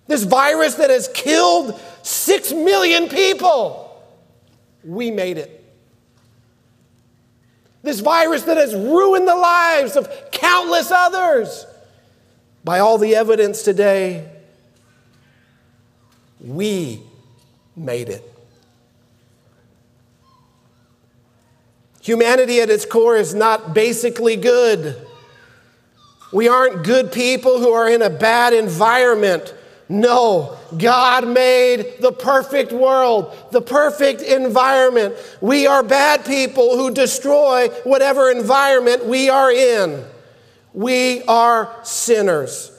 This 0.08 0.24
virus 0.24 0.74
that 0.74 0.90
has 0.90 1.06
killed 1.06 1.80
six 2.02 2.52
million 2.52 3.08
people, 3.08 3.96
we 4.82 5.12
made 5.12 5.38
it. 5.38 5.64
This 7.84 8.00
virus 8.00 8.42
that 8.42 8.56
has 8.56 8.74
ruined 8.74 9.28
the 9.28 9.36
lives 9.36 9.94
of 9.94 10.10
countless 10.32 10.90
others. 10.90 11.64
By 12.64 12.80
all 12.80 12.98
the 12.98 13.14
evidence 13.14 13.62
today, 13.62 14.28
we 16.40 17.00
made 17.76 18.08
it. 18.08 18.33
Humanity 22.04 22.60
at 22.60 22.70
its 22.70 22.86
core 22.86 23.16
is 23.16 23.34
not 23.34 23.74
basically 23.74 24.36
good. 24.36 24.96
We 26.32 26.48
aren't 26.48 26.84
good 26.84 27.12
people 27.12 27.58
who 27.58 27.72
are 27.72 27.88
in 27.88 28.00
a 28.00 28.10
bad 28.10 28.52
environment 28.52 29.52
no, 29.88 30.56
God 30.76 31.28
made 31.28 31.96
the 32.00 32.12
perfect 32.12 32.72
world, 32.72 33.36
the 33.50 33.60
perfect 33.60 34.22
environment. 34.22 35.14
We 35.42 35.66
are 35.66 35.82
bad 35.82 36.24
people 36.24 36.76
who 36.76 36.90
destroy 36.90 37.68
whatever 37.84 38.30
environment 38.30 39.04
we 39.04 39.28
are 39.28 39.52
in. 39.52 40.02
We 40.72 41.22
are 41.24 41.74
sinners. 41.82 42.72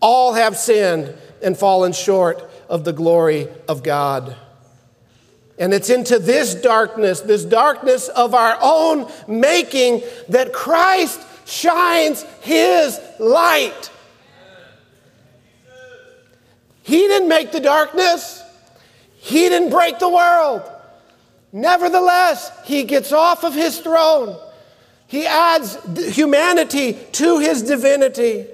All 0.00 0.34
have 0.34 0.56
sinned 0.56 1.16
and 1.42 1.56
fallen 1.56 1.92
short 1.92 2.42
of 2.68 2.84
the 2.84 2.92
glory 2.92 3.48
of 3.68 3.84
God. 3.84 4.36
And 5.58 5.72
it's 5.72 5.88
into 5.90 6.18
this 6.18 6.54
darkness, 6.54 7.20
this 7.20 7.44
darkness 7.44 8.08
of 8.08 8.34
our 8.34 8.58
own 8.60 9.10
making, 9.26 10.02
that 10.28 10.52
Christ 10.52 11.20
shines 11.46 12.22
his 12.42 13.00
light. 13.18 13.90
He 16.82 16.98
didn't 16.98 17.28
make 17.28 17.50
the 17.50 17.60
darkness, 17.60 18.42
He 19.16 19.48
didn't 19.48 19.70
break 19.70 19.98
the 19.98 20.08
world. 20.08 20.62
Nevertheless, 21.52 22.52
He 22.64 22.84
gets 22.84 23.10
off 23.10 23.42
of 23.42 23.54
His 23.54 23.80
throne. 23.80 24.36
He 25.08 25.26
adds 25.26 25.78
humanity 26.14 26.92
to 27.12 27.38
His 27.38 27.62
divinity. 27.62 28.46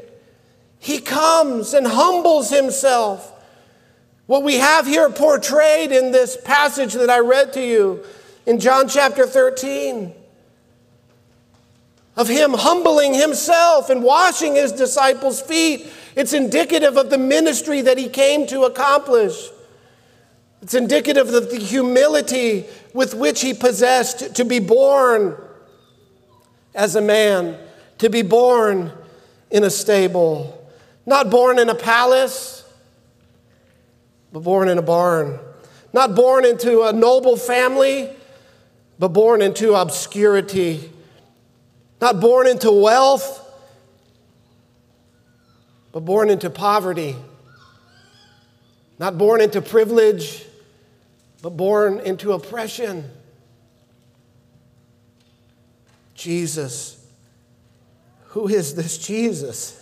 He 0.78 1.00
comes 1.00 1.74
and 1.74 1.86
humbles 1.86 2.48
Himself. 2.48 3.31
What 4.32 4.44
we 4.44 4.54
have 4.54 4.86
here 4.86 5.10
portrayed 5.10 5.92
in 5.92 6.10
this 6.10 6.38
passage 6.38 6.94
that 6.94 7.10
I 7.10 7.18
read 7.18 7.52
to 7.52 7.60
you 7.60 8.02
in 8.46 8.60
John 8.60 8.88
chapter 8.88 9.26
13 9.26 10.14
of 12.16 12.28
him 12.28 12.54
humbling 12.54 13.12
himself 13.12 13.90
and 13.90 14.02
washing 14.02 14.54
his 14.54 14.72
disciples' 14.72 15.42
feet 15.42 15.86
it's 16.16 16.32
indicative 16.32 16.96
of 16.96 17.10
the 17.10 17.18
ministry 17.18 17.82
that 17.82 17.98
he 17.98 18.08
came 18.08 18.46
to 18.46 18.62
accomplish. 18.62 19.50
It's 20.62 20.72
indicative 20.72 21.28
of 21.28 21.50
the 21.50 21.58
humility 21.58 22.64
with 22.94 23.14
which 23.14 23.42
he 23.42 23.52
possessed 23.52 24.36
to 24.36 24.46
be 24.46 24.60
born 24.60 25.36
as 26.74 26.96
a 26.96 27.02
man, 27.02 27.58
to 27.98 28.08
be 28.08 28.22
born 28.22 28.92
in 29.50 29.62
a 29.62 29.68
stable, 29.68 30.66
not 31.04 31.28
born 31.28 31.58
in 31.58 31.68
a 31.68 31.74
palace, 31.74 32.61
but 34.32 34.40
born 34.40 34.68
in 34.68 34.78
a 34.78 34.82
barn, 34.82 35.38
not 35.92 36.14
born 36.14 36.44
into 36.44 36.82
a 36.82 36.92
noble 36.92 37.36
family, 37.36 38.10
but 38.98 39.08
born 39.08 39.42
into 39.42 39.74
obscurity, 39.74 40.90
not 42.00 42.20
born 42.20 42.46
into 42.46 42.70
wealth 42.70 43.40
but 45.92 46.00
born 46.06 46.30
into 46.30 46.48
poverty. 46.50 47.14
Not 48.98 49.18
born 49.18 49.40
into 49.40 49.60
privilege, 49.60 50.44
but 51.42 51.50
born 51.50 52.00
into 52.00 52.32
oppression. 52.32 53.10
Jesus. 56.14 57.04
Who 58.28 58.48
is 58.48 58.74
this 58.74 58.96
Jesus? 58.96 59.78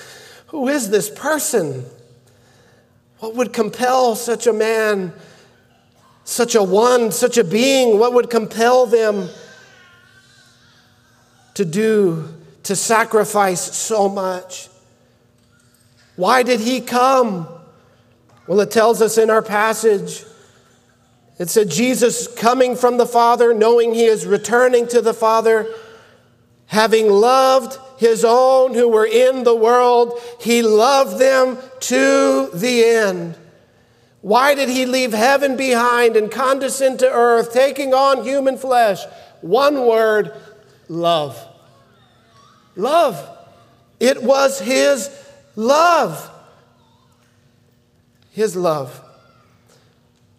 Who 0.48 0.68
is 0.68 0.90
this 0.90 1.10
person? 1.10 1.84
What 3.22 3.36
would 3.36 3.52
compel 3.52 4.16
such 4.16 4.48
a 4.48 4.52
man, 4.52 5.12
such 6.24 6.56
a 6.56 6.62
one, 6.62 7.12
such 7.12 7.38
a 7.38 7.44
being? 7.44 8.00
What 8.00 8.14
would 8.14 8.28
compel 8.28 8.84
them 8.84 9.28
to 11.54 11.64
do, 11.64 12.28
to 12.64 12.74
sacrifice 12.74 13.60
so 13.76 14.08
much? 14.08 14.68
Why 16.16 16.42
did 16.42 16.58
he 16.58 16.80
come? 16.80 17.46
Well, 18.48 18.58
it 18.58 18.72
tells 18.72 19.00
us 19.00 19.16
in 19.18 19.30
our 19.30 19.40
passage. 19.40 20.24
It 21.38 21.48
said, 21.48 21.70
Jesus 21.70 22.26
coming 22.26 22.74
from 22.74 22.96
the 22.96 23.06
Father, 23.06 23.54
knowing 23.54 23.94
he 23.94 24.06
is 24.06 24.26
returning 24.26 24.88
to 24.88 25.00
the 25.00 25.14
Father, 25.14 25.72
having 26.66 27.08
loved 27.08 27.78
his 28.00 28.24
own 28.24 28.74
who 28.74 28.88
were 28.88 29.06
in 29.06 29.44
the 29.44 29.54
world, 29.54 30.18
he 30.40 30.60
loved 30.62 31.20
them 31.20 31.56
to 31.82 32.50
the 32.54 32.84
end. 32.84 33.36
Why 34.20 34.54
did 34.54 34.68
he 34.68 34.86
leave 34.86 35.12
heaven 35.12 35.56
behind 35.56 36.16
and 36.16 36.30
condescend 36.30 37.00
to 37.00 37.10
earth, 37.10 37.52
taking 37.52 37.92
on 37.92 38.24
human 38.24 38.56
flesh? 38.56 39.00
one 39.42 39.84
word 39.84 40.32
love. 40.88 41.46
Love. 42.74 43.28
It 44.00 44.22
was 44.22 44.58
His 44.60 45.10
love. 45.54 46.30
His 48.30 48.56
love. 48.56 49.00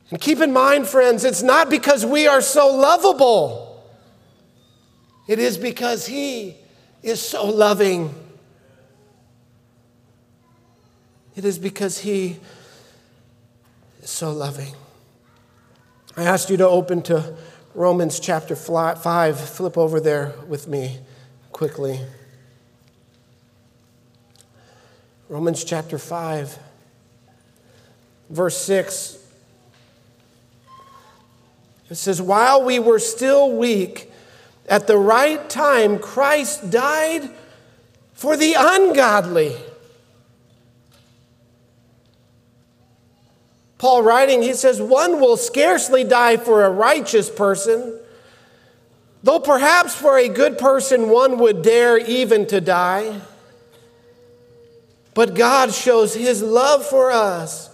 And 0.10 0.20
keep 0.20 0.40
in 0.40 0.52
mind, 0.52 0.88
friends, 0.88 1.24
it's 1.24 1.44
not 1.44 1.70
because 1.70 2.06
we 2.06 2.28
are 2.28 2.42
so 2.42 2.76
lovable, 2.76 3.84
it 5.28 5.40
is 5.40 5.58
because 5.58 6.08
He 6.08 6.56
is 7.04 7.22
so 7.22 7.46
loving. 7.46 8.16
It 11.36 11.46
is 11.46 11.58
because 11.58 12.00
He 12.00 12.40
is 14.02 14.10
so 14.10 14.32
loving. 14.32 14.74
I 16.16 16.24
asked 16.24 16.50
you 16.50 16.58
to 16.58 16.68
open 16.68 17.02
to 17.04 17.36
Romans 17.74 18.20
chapter 18.20 18.56
5. 18.56 19.40
Flip 19.40 19.78
over 19.78 20.00
there 20.00 20.34
with 20.48 20.68
me 20.68 21.00
quickly. 21.52 22.00
Romans 25.30 25.64
chapter 25.64 25.98
5, 25.98 26.60
verse 28.30 28.58
6. 28.58 29.18
It 31.90 31.96
says, 31.96 32.22
While 32.22 32.64
we 32.64 32.78
were 32.78 33.00
still 33.00 33.52
weak, 33.52 34.12
at 34.68 34.86
the 34.86 34.98
right 34.98 35.50
time, 35.50 35.98
Christ 35.98 36.70
died 36.70 37.32
for 38.14 38.38
the 38.38 38.54
ungodly. 38.56 39.56
Paul 43.84 44.02
writing, 44.02 44.42
he 44.42 44.54
says, 44.54 44.82
One 44.82 45.20
will 45.20 45.36
scarcely 45.36 46.06
die 46.06 46.38
for 46.38 46.64
a 46.64 46.70
righteous 46.70 47.30
person, 47.30 48.00
though 49.24 49.42
perhaps 49.42 49.94
for 49.94 50.18
a 50.18 50.30
good 50.30 50.58
person 50.58 51.10
one 51.10 51.38
would 51.40 51.64
dare 51.64 51.98
even 51.98 52.48
to 52.48 52.62
die. 52.62 53.20
But 55.14 55.34
God 55.36 55.74
shows 55.74 56.14
his 56.14 56.42
love 56.42 56.86
for 56.86 57.12
us 57.12 57.70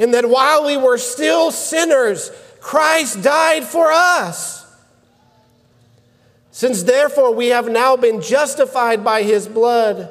in 0.00 0.10
that 0.10 0.28
while 0.28 0.66
we 0.66 0.76
were 0.76 0.98
still 0.98 1.52
sinners, 1.52 2.32
Christ 2.58 3.22
died 3.22 3.62
for 3.62 3.92
us. 3.92 4.66
Since 6.50 6.82
therefore 6.82 7.32
we 7.32 7.50
have 7.50 7.68
now 7.68 7.96
been 7.96 8.20
justified 8.20 9.04
by 9.04 9.22
his 9.22 9.46
blood, 9.46 10.10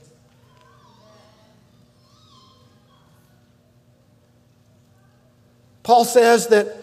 Paul 5.83 6.05
says 6.05 6.47
that 6.47 6.77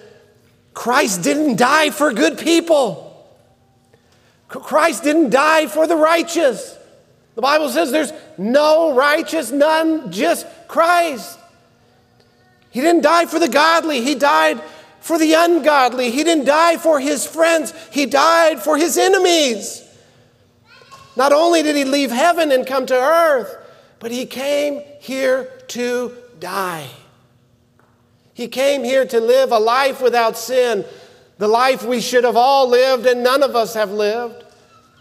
Christ 0.75 1.23
didn't 1.23 1.57
die 1.57 1.91
for 1.91 2.13
good 2.13 2.39
people. 2.39 3.05
Christ 4.49 5.05
didn't 5.05 5.31
die 5.31 5.67
for 5.67 5.87
the 5.87 5.97
righteous. 5.97 6.77
The 7.35 7.43
Bible 7.43 7.69
says 7.69 7.93
there's 7.93 8.13
no 8.37 8.95
righteous, 8.95 9.51
none, 9.51 10.11
just 10.11 10.47
Christ. 10.67 11.39
He 12.71 12.81
didn't 12.81 13.03
die 13.03 13.27
for 13.27 13.39
the 13.39 13.49
godly, 13.49 14.03
He 14.03 14.15
died 14.15 14.61
for 15.01 15.19
the 15.19 15.35
ungodly. 15.35 16.11
He 16.11 16.25
didn't 16.25 16.47
die 16.47 16.77
for 16.77 16.99
His 17.01 17.27
friends, 17.27 17.73
He 17.93 18.07
died 18.07 18.61
for 18.61 18.77
His 18.77 18.97
enemies. 18.99 19.85
Not 21.17 21.33
only 21.33 21.63
did 21.63 21.77
He 21.77 21.85
leave 21.85 22.11
heaven 22.11 22.53
and 22.53 22.67
come 22.67 22.87
to 22.87 22.95
earth, 22.95 23.57
but 23.99 24.11
He 24.11 24.27
came 24.27 24.83
here 25.01 25.51
to 25.69 26.17
die. 26.39 26.89
He 28.39 28.47
came 28.47 28.85
here 28.85 29.05
to 29.05 29.19
live 29.19 29.51
a 29.51 29.59
life 29.59 30.01
without 30.01 30.39
sin, 30.39 30.85
the 31.39 31.49
life 31.49 31.85
we 31.85 32.01
should 32.01 32.23
have 32.23 32.37
all 32.37 32.69
lived 32.69 33.05
and 33.05 33.25
none 33.25 33.43
of 33.43 33.57
us 33.57 33.75
have 33.75 33.91
lived. 33.91 34.45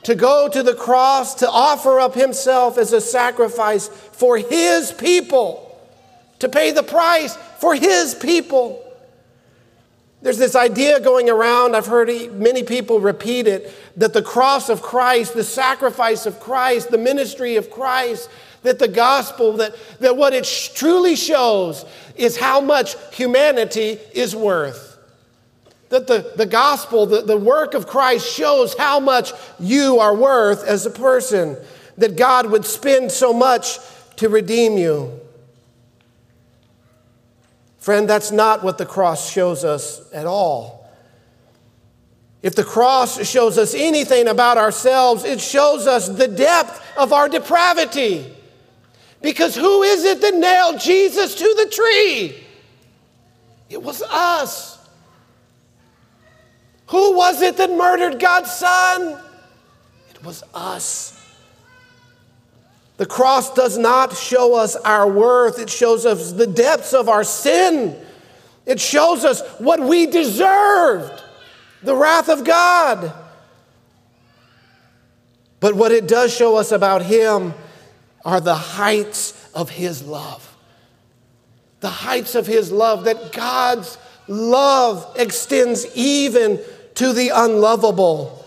To 0.06 0.16
go 0.16 0.50
to 0.50 0.64
the 0.64 0.74
cross, 0.74 1.36
to 1.36 1.48
offer 1.48 2.00
up 2.00 2.16
Himself 2.16 2.80
as 2.80 2.94
a 2.94 3.00
sacrifice 3.00 3.90
for 3.90 4.40
His 4.40 4.92
people, 4.92 5.80
to 6.40 6.50
pay 6.50 6.72
the 6.72 6.82
price 6.82 7.36
for 7.60 7.76
His 7.76 8.16
people. 8.16 8.84
There's 10.24 10.40
this 10.40 10.56
idea 10.56 11.00
going 11.00 11.30
around, 11.30 11.76
I've 11.76 11.86
heard 11.86 12.10
many 12.34 12.64
people 12.64 13.00
repeat 13.00 13.46
it, 13.46 13.72
that 13.98 14.14
the 14.14 14.24
cross 14.24 14.68
of 14.68 14.82
Christ, 14.82 15.36
the 15.36 15.44
sacrifice 15.44 16.26
of 16.26 16.40
Christ, 16.40 16.90
the 16.90 16.98
ministry 16.98 17.56
of 17.56 17.70
Christ, 17.70 18.32
that 18.68 18.80
the 18.80 18.88
gospel, 18.88 19.54
that, 19.54 19.76
that 20.00 20.18
what 20.18 20.34
it 20.34 20.44
truly 20.76 21.16
shows 21.16 21.86
is 22.16 22.38
how 22.38 22.62
much 22.62 22.96
humanity 23.14 24.00
is 24.14 24.36
worth. 24.36 24.98
That 25.90 26.08
the, 26.08 26.34
the 26.36 26.46
gospel, 26.46 27.06
the, 27.06 27.22
the 27.22 27.38
work 27.38 27.74
of 27.74 27.88
Christ 27.88 28.30
shows 28.32 28.76
how 28.78 29.00
much 29.00 29.32
you 29.60 30.00
are 30.00 30.14
worth 30.14 30.66
as 30.66 30.86
a 30.86 30.90
person. 30.90 31.58
That 31.98 32.18
God 32.18 32.52
would 32.52 32.66
spend 32.66 33.12
so 33.12 33.34
much 33.34 33.80
to 34.18 34.30
redeem 34.30 34.78
you. 34.78 35.20
Friend, 37.78 38.08
that's 38.10 38.32
not 38.32 38.64
what 38.64 38.78
the 38.78 38.86
cross 38.86 39.32
shows 39.32 39.64
us 39.64 40.12
at 40.12 40.26
all. 40.26 40.92
If 42.44 42.54
the 42.54 42.64
cross 42.64 43.26
shows 43.28 43.58
us 43.58 43.74
anything 43.74 44.28
about 44.28 44.58
ourselves, 44.58 45.24
it 45.24 45.40
shows 45.40 45.88
us 45.88 46.10
the 46.10 46.28
depth 46.28 46.84
of 46.98 47.14
our 47.14 47.30
depravity. 47.30 48.34
Because 49.28 49.58
who 49.58 49.84
is 49.84 50.06
it 50.06 50.22
that 50.22 50.36
nailed 50.36 50.80
Jesus 50.80 51.36
to 51.36 51.44
the 51.58 51.70
tree? 51.70 52.34
It 53.70 53.84
was 53.84 54.02
us. 54.04 54.80
Who 56.88 57.18
was 57.18 57.42
it 57.42 57.58
that 57.58 57.70
murdered 57.70 58.22
God's 58.22 58.50
Son? 58.50 59.20
It 60.12 60.24
was 60.24 60.46
us. 60.54 61.22
The 62.96 63.06
cross 63.06 63.54
does 63.54 63.78
not 63.78 64.16
show 64.16 64.56
us 64.56 64.78
our 64.78 65.12
worth, 65.12 65.60
it 65.60 65.70
shows 65.70 66.06
us 66.06 66.32
the 66.32 66.48
depths 66.48 66.94
of 66.94 67.10
our 67.10 67.26
sin. 67.26 67.98
It 68.66 68.80
shows 68.80 69.26
us 69.26 69.42
what 69.58 69.82
we 69.82 70.06
deserved 70.06 71.22
the 71.84 71.98
wrath 71.98 72.30
of 72.30 72.46
God. 72.46 73.12
But 75.60 75.76
what 75.76 75.92
it 75.92 76.08
does 76.08 76.34
show 76.34 76.56
us 76.56 76.72
about 76.72 77.02
Him 77.02 77.54
are 78.28 78.42
the 78.42 78.54
heights 78.54 79.50
of 79.56 79.70
His 79.70 80.04
love. 80.04 80.54
The 81.80 81.90
heights 81.90 82.36
of 82.36 82.46
His 82.46 82.74
love, 82.74 83.06
that 83.06 83.32
God's 83.32 83.98
love 84.28 85.16
extends 85.18 85.86
even 85.96 86.60
to 86.96 87.14
the 87.14 87.32
unlovable. 87.34 88.46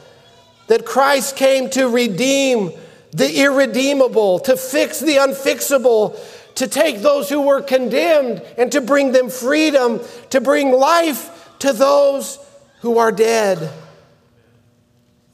That 0.67 0.85
Christ 0.85 1.35
came 1.35 1.71
to 1.71 1.89
redeem 1.89 2.73
the 3.13 3.41
irredeemable, 3.41 4.41
to 4.41 4.57
fix 4.59 5.01
the 5.01 5.17
unfixable, 5.17 6.21
to 6.57 6.69
take 6.69 6.99
those 6.99 7.31
who 7.31 7.41
were 7.41 7.63
condemned 7.63 8.43
and 8.59 8.71
to 8.73 8.83
bring 8.83 9.13
them 9.13 9.31
freedom, 9.31 10.01
to 10.29 10.43
bring 10.43 10.73
life 10.73 11.57
to 11.61 11.73
those 11.73 12.39
who 12.83 12.99
are 12.99 13.13
dead. 13.13 13.71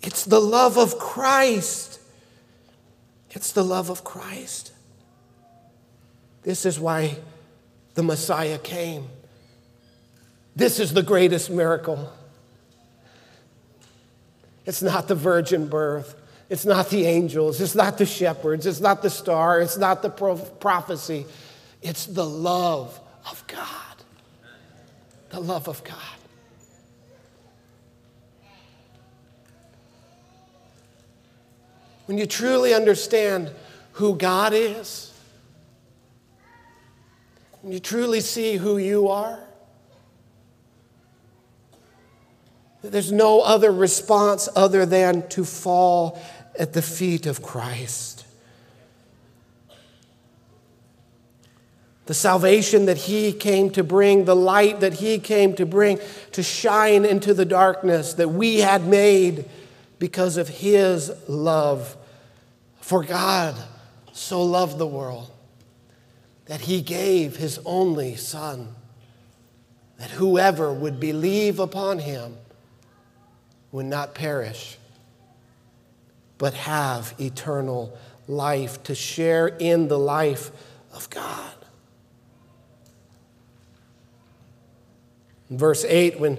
It's 0.03 0.25
the 0.25 0.41
love 0.41 0.79
of 0.79 1.01
Christ 1.01 1.97
it's 3.37 3.53
the 3.53 3.63
love 3.63 3.91
of 3.91 4.03
Christ. 4.03 4.73
This 6.43 6.65
is 6.65 6.81
why 6.81 7.19
the 7.95 8.03
Messiah 8.03 8.59
came. 8.59 9.09
This 10.57 10.81
is 10.81 10.95
the 10.95 11.03
greatest 11.03 11.51
miracle. 11.51 12.11
It's 14.65 14.83
not 14.83 15.07
the 15.07 15.15
virgin 15.15 15.69
birth. 15.69 16.15
It's 16.49 16.65
not 16.65 16.89
the 16.89 17.05
angels. 17.05 17.61
It's 17.61 17.75
not 17.75 17.99
the 17.99 18.07
shepherds. 18.07 18.65
It's 18.65 18.81
not 18.81 19.03
the 19.03 19.11
star. 19.11 19.61
It's 19.61 19.77
not 19.77 20.01
the 20.01 20.09
prophecy. 20.09 21.27
It's 21.83 22.07
the 22.07 22.25
love 22.25 22.99
of 23.31 23.47
God. 23.49 23.97
The 25.29 25.41
love 25.41 25.69
of 25.69 25.85
God. 25.85 26.16
When 32.07 32.19
you 32.19 32.27
truly 32.27 32.75
understand 32.75 33.51
who 33.93 34.17
God 34.17 34.53
is, 34.55 35.13
when 37.63 37.73
you 37.73 37.81
truly 37.81 38.21
see 38.21 38.57
who 38.57 38.79
you 38.79 39.09
are, 39.09 39.47
There's 42.91 43.13
no 43.13 43.41
other 43.41 43.73
response 43.73 44.49
other 44.55 44.87
than 44.87 45.29
to 45.29 45.45
fall 45.45 46.21
at 46.59 46.73
the 46.73 46.83
feet 46.83 47.27
of 47.27 47.43
Christ. 47.43 48.25
The 52.07 52.15
salvation 52.15 52.87
that 52.87 52.97
He 52.97 53.33
came 53.33 53.71
to 53.71 53.83
bring, 53.83 54.25
the 54.25 54.37
light 54.37 54.81
that 54.81 54.95
He 54.95 55.19
came 55.19 55.55
to 55.57 55.67
bring, 55.67 55.99
to 56.33 56.43
shine 56.43 57.05
into 57.05 57.35
the 57.35 57.45
darkness 57.45 58.15
that 58.15 58.29
we 58.29 58.59
had 58.59 58.87
made 58.87 59.47
because 59.99 60.37
of 60.37 60.49
His 60.49 61.11
love. 61.29 61.97
For 62.81 63.03
God 63.03 63.57
so 64.13 64.43
loved 64.43 64.79
the 64.79 64.87
world 64.87 65.31
that 66.47 66.63
He 66.63 66.81
gave 66.81 67.37
His 67.37 67.59
only 67.65 68.17
Son, 68.17 68.75
that 69.99 70.11
whoever 70.11 70.73
would 70.73 71.01
believe 71.01 71.59
upon 71.59 71.99
Him 71.99 72.37
would 73.73 73.87
not 73.87 74.15
perish, 74.15 74.79
but 76.39 76.55
have 76.55 77.15
eternal 77.19 77.97
life, 78.29 78.83
to 78.85 78.95
share 78.95 79.49
in 79.49 79.89
the 79.89 79.99
life 79.99 80.51
of 80.93 81.09
God. 81.11 81.53
Verse 85.51 85.85
8, 85.85 86.19
when 86.19 86.39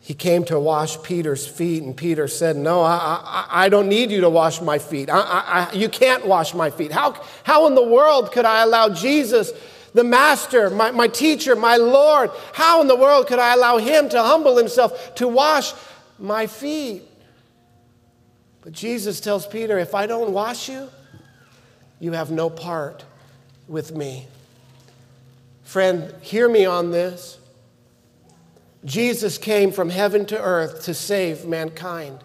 he 0.00 0.14
came 0.14 0.44
to 0.44 0.58
wash 0.58 1.00
Peter's 1.02 1.46
feet, 1.46 1.82
and 1.82 1.96
Peter 1.96 2.26
said, 2.26 2.56
No, 2.56 2.80
I, 2.80 3.20
I, 3.22 3.46
I 3.64 3.68
don't 3.68 3.88
need 3.88 4.10
you 4.10 4.22
to 4.22 4.30
wash 4.30 4.60
my 4.60 4.78
feet. 4.78 5.10
I, 5.10 5.20
I, 5.20 5.72
you 5.74 5.88
can't 5.88 6.26
wash 6.26 6.54
my 6.54 6.70
feet. 6.70 6.90
How, 6.90 7.22
how 7.44 7.66
in 7.66 7.74
the 7.74 7.84
world 7.84 8.32
could 8.32 8.46
I 8.46 8.62
allow 8.62 8.88
Jesus, 8.88 9.52
the 9.92 10.02
Master, 10.02 10.70
my, 10.70 10.90
my 10.90 11.06
teacher, 11.06 11.54
my 11.54 11.76
Lord, 11.76 12.30
how 12.54 12.80
in 12.80 12.88
the 12.88 12.96
world 12.96 13.26
could 13.26 13.38
I 13.38 13.54
allow 13.54 13.76
him 13.76 14.08
to 14.08 14.22
humble 14.22 14.56
himself 14.56 15.14
to 15.16 15.28
wash 15.28 15.74
my 16.18 16.46
feet? 16.46 17.02
But 18.62 18.72
Jesus 18.72 19.20
tells 19.20 19.46
Peter, 19.46 19.78
If 19.78 19.94
I 19.94 20.06
don't 20.06 20.32
wash 20.32 20.68
you, 20.70 20.88
you 21.98 22.12
have 22.12 22.30
no 22.30 22.48
part 22.48 23.04
with 23.68 23.94
me. 23.94 24.26
Friend, 25.62 26.12
hear 26.22 26.48
me 26.48 26.64
on 26.64 26.90
this. 26.90 27.39
Jesus 28.84 29.38
came 29.38 29.72
from 29.72 29.90
heaven 29.90 30.24
to 30.26 30.40
earth 30.40 30.84
to 30.84 30.94
save 30.94 31.46
mankind. 31.46 32.24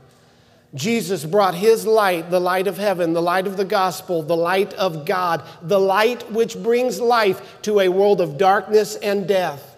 Jesus 0.74 1.24
brought 1.24 1.56
his 1.56 1.88
light, 1.88 2.30
the 2.30 2.40
light 2.40 2.68
of 2.68 2.78
heaven, 2.78 3.14
the 3.14 3.22
light 3.22 3.48
of 3.48 3.56
the 3.56 3.66
gospel, 3.66 4.22
the 4.22 4.36
light 4.36 4.74
of 4.74 5.06
God, 5.06 5.42
the 5.62 5.80
light 5.80 6.30
which 6.32 6.62
brings 6.62 7.00
life 7.00 7.62
to 7.62 7.80
a 7.80 7.88
world 7.88 8.20
of 8.20 8.38
darkness 8.38 8.96
and 8.98 9.28
death. 9.28 9.78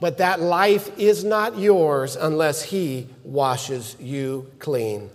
But 0.00 0.18
that 0.18 0.40
life 0.40 0.98
is 0.98 1.24
not 1.24 1.58
yours 1.58 2.14
unless 2.14 2.62
he 2.62 3.08
washes 3.22 3.96
you 3.98 4.50
clean. 4.58 5.08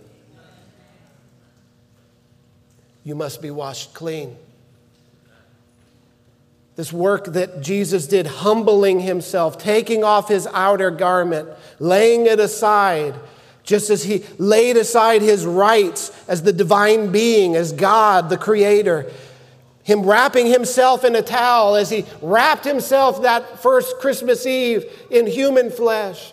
You 3.04 3.14
must 3.14 3.40
be 3.40 3.52
washed 3.52 3.94
clean. 3.94 4.36
This 6.80 6.94
work 6.94 7.26
that 7.34 7.60
Jesus 7.60 8.06
did, 8.06 8.26
humbling 8.26 9.00
himself, 9.00 9.58
taking 9.58 10.02
off 10.02 10.28
his 10.30 10.46
outer 10.46 10.90
garment, 10.90 11.50
laying 11.78 12.24
it 12.24 12.40
aside, 12.40 13.14
just 13.64 13.90
as 13.90 14.04
he 14.04 14.24
laid 14.38 14.78
aside 14.78 15.20
his 15.20 15.44
rights 15.44 16.10
as 16.26 16.42
the 16.42 16.54
divine 16.54 17.12
being, 17.12 17.54
as 17.54 17.74
God, 17.74 18.30
the 18.30 18.38
creator. 18.38 19.12
Him 19.82 20.04
wrapping 20.04 20.46
himself 20.46 21.04
in 21.04 21.14
a 21.14 21.20
towel 21.20 21.76
as 21.76 21.90
he 21.90 22.06
wrapped 22.22 22.64
himself 22.64 23.20
that 23.20 23.60
first 23.60 23.98
Christmas 23.98 24.46
Eve 24.46 24.90
in 25.10 25.26
human 25.26 25.68
flesh. 25.68 26.32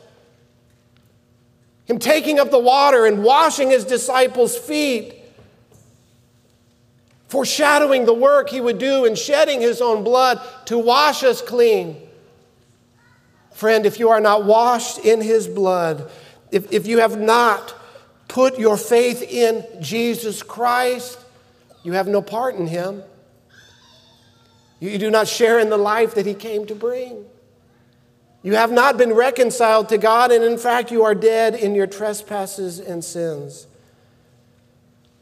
Him 1.87 1.99
taking 1.99 2.39
up 2.39 2.51
the 2.51 2.57
water 2.57 3.05
and 3.05 3.21
washing 3.21 3.69
his 3.69 3.83
disciples' 3.83 4.57
feet 4.57 5.16
foreshadowing 7.27 8.05
the 8.05 8.13
work 8.13 8.49
he 8.49 8.61
would 8.61 8.77
do 8.77 9.05
and 9.05 9.17
shedding 9.17 9.61
his 9.61 9.81
own 9.81 10.03
blood 10.03 10.41
to 10.65 10.77
wash 10.77 11.23
us 11.23 11.41
clean. 11.41 11.97
Friend, 13.51 13.85
if 13.85 13.99
you 13.99 14.09
are 14.09 14.21
not 14.21 14.45
washed 14.45 14.99
in 14.99 15.21
his 15.21 15.47
blood, 15.47 16.09
if, 16.51 16.71
if 16.71 16.87
you 16.87 16.99
have 16.99 17.19
not 17.19 17.75
put 18.27 18.59
your 18.59 18.77
faith 18.77 19.21
in 19.21 19.65
Jesus 19.81 20.43
Christ, 20.43 21.19
you 21.83 21.93
have 21.93 22.07
no 22.07 22.21
part 22.21 22.55
in 22.55 22.67
him. 22.67 23.03
You 24.79 24.97
do 24.97 25.09
not 25.09 25.27
share 25.27 25.59
in 25.59 25.69
the 25.69 25.77
life 25.77 26.15
that 26.15 26.25
he 26.25 26.33
came 26.33 26.67
to 26.67 26.75
bring. 26.75 27.25
You 28.43 28.55
have 28.55 28.71
not 28.71 28.97
been 28.97 29.13
reconciled 29.13 29.89
to 29.89 29.97
God, 29.97 30.31
and 30.31 30.43
in 30.43 30.57
fact, 30.57 30.91
you 30.91 31.03
are 31.03 31.15
dead 31.15 31.55
in 31.55 31.73
your 31.73 31.87
trespasses 31.87 32.79
and 32.79 33.03
sins. 33.03 33.67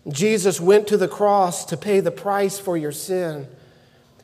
Jesus 0.07 0.61
went 0.61 0.87
to 0.87 0.97
the 0.97 1.07
cross 1.07 1.65
to 1.65 1.77
pay 1.77 1.99
the 1.99 2.11
price 2.11 2.59
for 2.59 2.77
your 2.77 2.91
sin. 2.91 3.47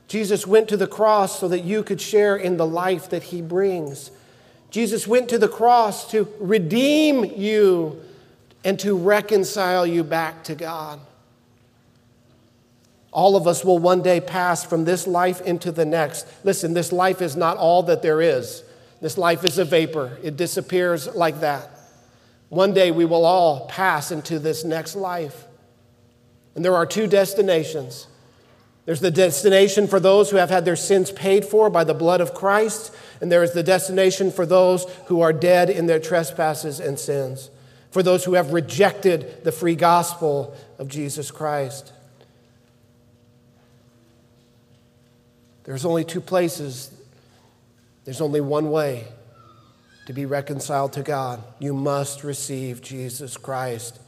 Jesus 0.07 0.45
went 0.45 0.67
to 0.69 0.77
the 0.77 0.87
cross 0.87 1.39
so 1.39 1.47
that 1.47 1.61
you 1.61 1.83
could 1.83 2.01
share 2.01 2.35
in 2.35 2.57
the 2.57 2.67
life 2.67 3.09
that 3.09 3.23
he 3.23 3.41
brings. 3.41 4.11
Jesus 4.69 5.07
went 5.07 5.29
to 5.29 5.37
the 5.37 5.47
cross 5.47 6.09
to 6.11 6.27
redeem 6.39 7.23
you 7.23 8.01
and 8.63 8.79
to 8.79 8.95
reconcile 8.95 9.85
you 9.85 10.03
back 10.03 10.43
to 10.45 10.55
God. 10.55 10.99
All 13.11 13.35
of 13.35 13.47
us 13.47 13.65
will 13.65 13.79
one 13.79 14.01
day 14.01 14.21
pass 14.21 14.63
from 14.63 14.85
this 14.85 15.07
life 15.07 15.41
into 15.41 15.71
the 15.71 15.85
next. 15.85 16.27
Listen, 16.43 16.73
this 16.73 16.91
life 16.91 17.21
is 17.21 17.35
not 17.35 17.57
all 17.57 17.83
that 17.83 18.01
there 18.01 18.21
is. 18.21 18.63
This 19.01 19.17
life 19.17 19.43
is 19.43 19.57
a 19.57 19.65
vapor, 19.65 20.17
it 20.21 20.37
disappears 20.37 21.07
like 21.15 21.39
that. 21.39 21.69
One 22.49 22.73
day 22.73 22.91
we 22.91 23.05
will 23.05 23.25
all 23.25 23.67
pass 23.67 24.11
into 24.11 24.37
this 24.39 24.63
next 24.63 24.95
life. 24.95 25.47
And 26.55 26.65
there 26.65 26.75
are 26.75 26.85
two 26.85 27.07
destinations. 27.07 28.07
There's 28.85 28.99
the 28.99 29.11
destination 29.11 29.87
for 29.87 29.99
those 29.99 30.31
who 30.31 30.37
have 30.37 30.49
had 30.49 30.65
their 30.65 30.75
sins 30.75 31.11
paid 31.11 31.45
for 31.45 31.69
by 31.69 31.83
the 31.83 31.93
blood 31.93 32.19
of 32.19 32.33
Christ, 32.33 32.93
and 33.21 33.31
there 33.31 33.43
is 33.43 33.53
the 33.53 33.63
destination 33.63 34.31
for 34.31 34.45
those 34.45 34.85
who 35.05 35.21
are 35.21 35.31
dead 35.31 35.69
in 35.69 35.85
their 35.85 35.99
trespasses 35.99 36.79
and 36.79 36.99
sins, 36.99 37.51
for 37.91 38.01
those 38.01 38.25
who 38.25 38.33
have 38.33 38.53
rejected 38.53 39.43
the 39.43 39.51
free 39.51 39.75
gospel 39.75 40.55
of 40.79 40.87
Jesus 40.87 41.29
Christ. 41.29 41.93
There's 45.63 45.85
only 45.85 46.03
two 46.03 46.21
places, 46.21 46.91
there's 48.03 48.19
only 48.19 48.41
one 48.41 48.71
way 48.71 49.05
to 50.07 50.13
be 50.13 50.25
reconciled 50.25 50.93
to 50.93 51.03
God. 51.03 51.43
You 51.59 51.73
must 51.75 52.23
receive 52.23 52.81
Jesus 52.81 53.37
Christ 53.37 53.99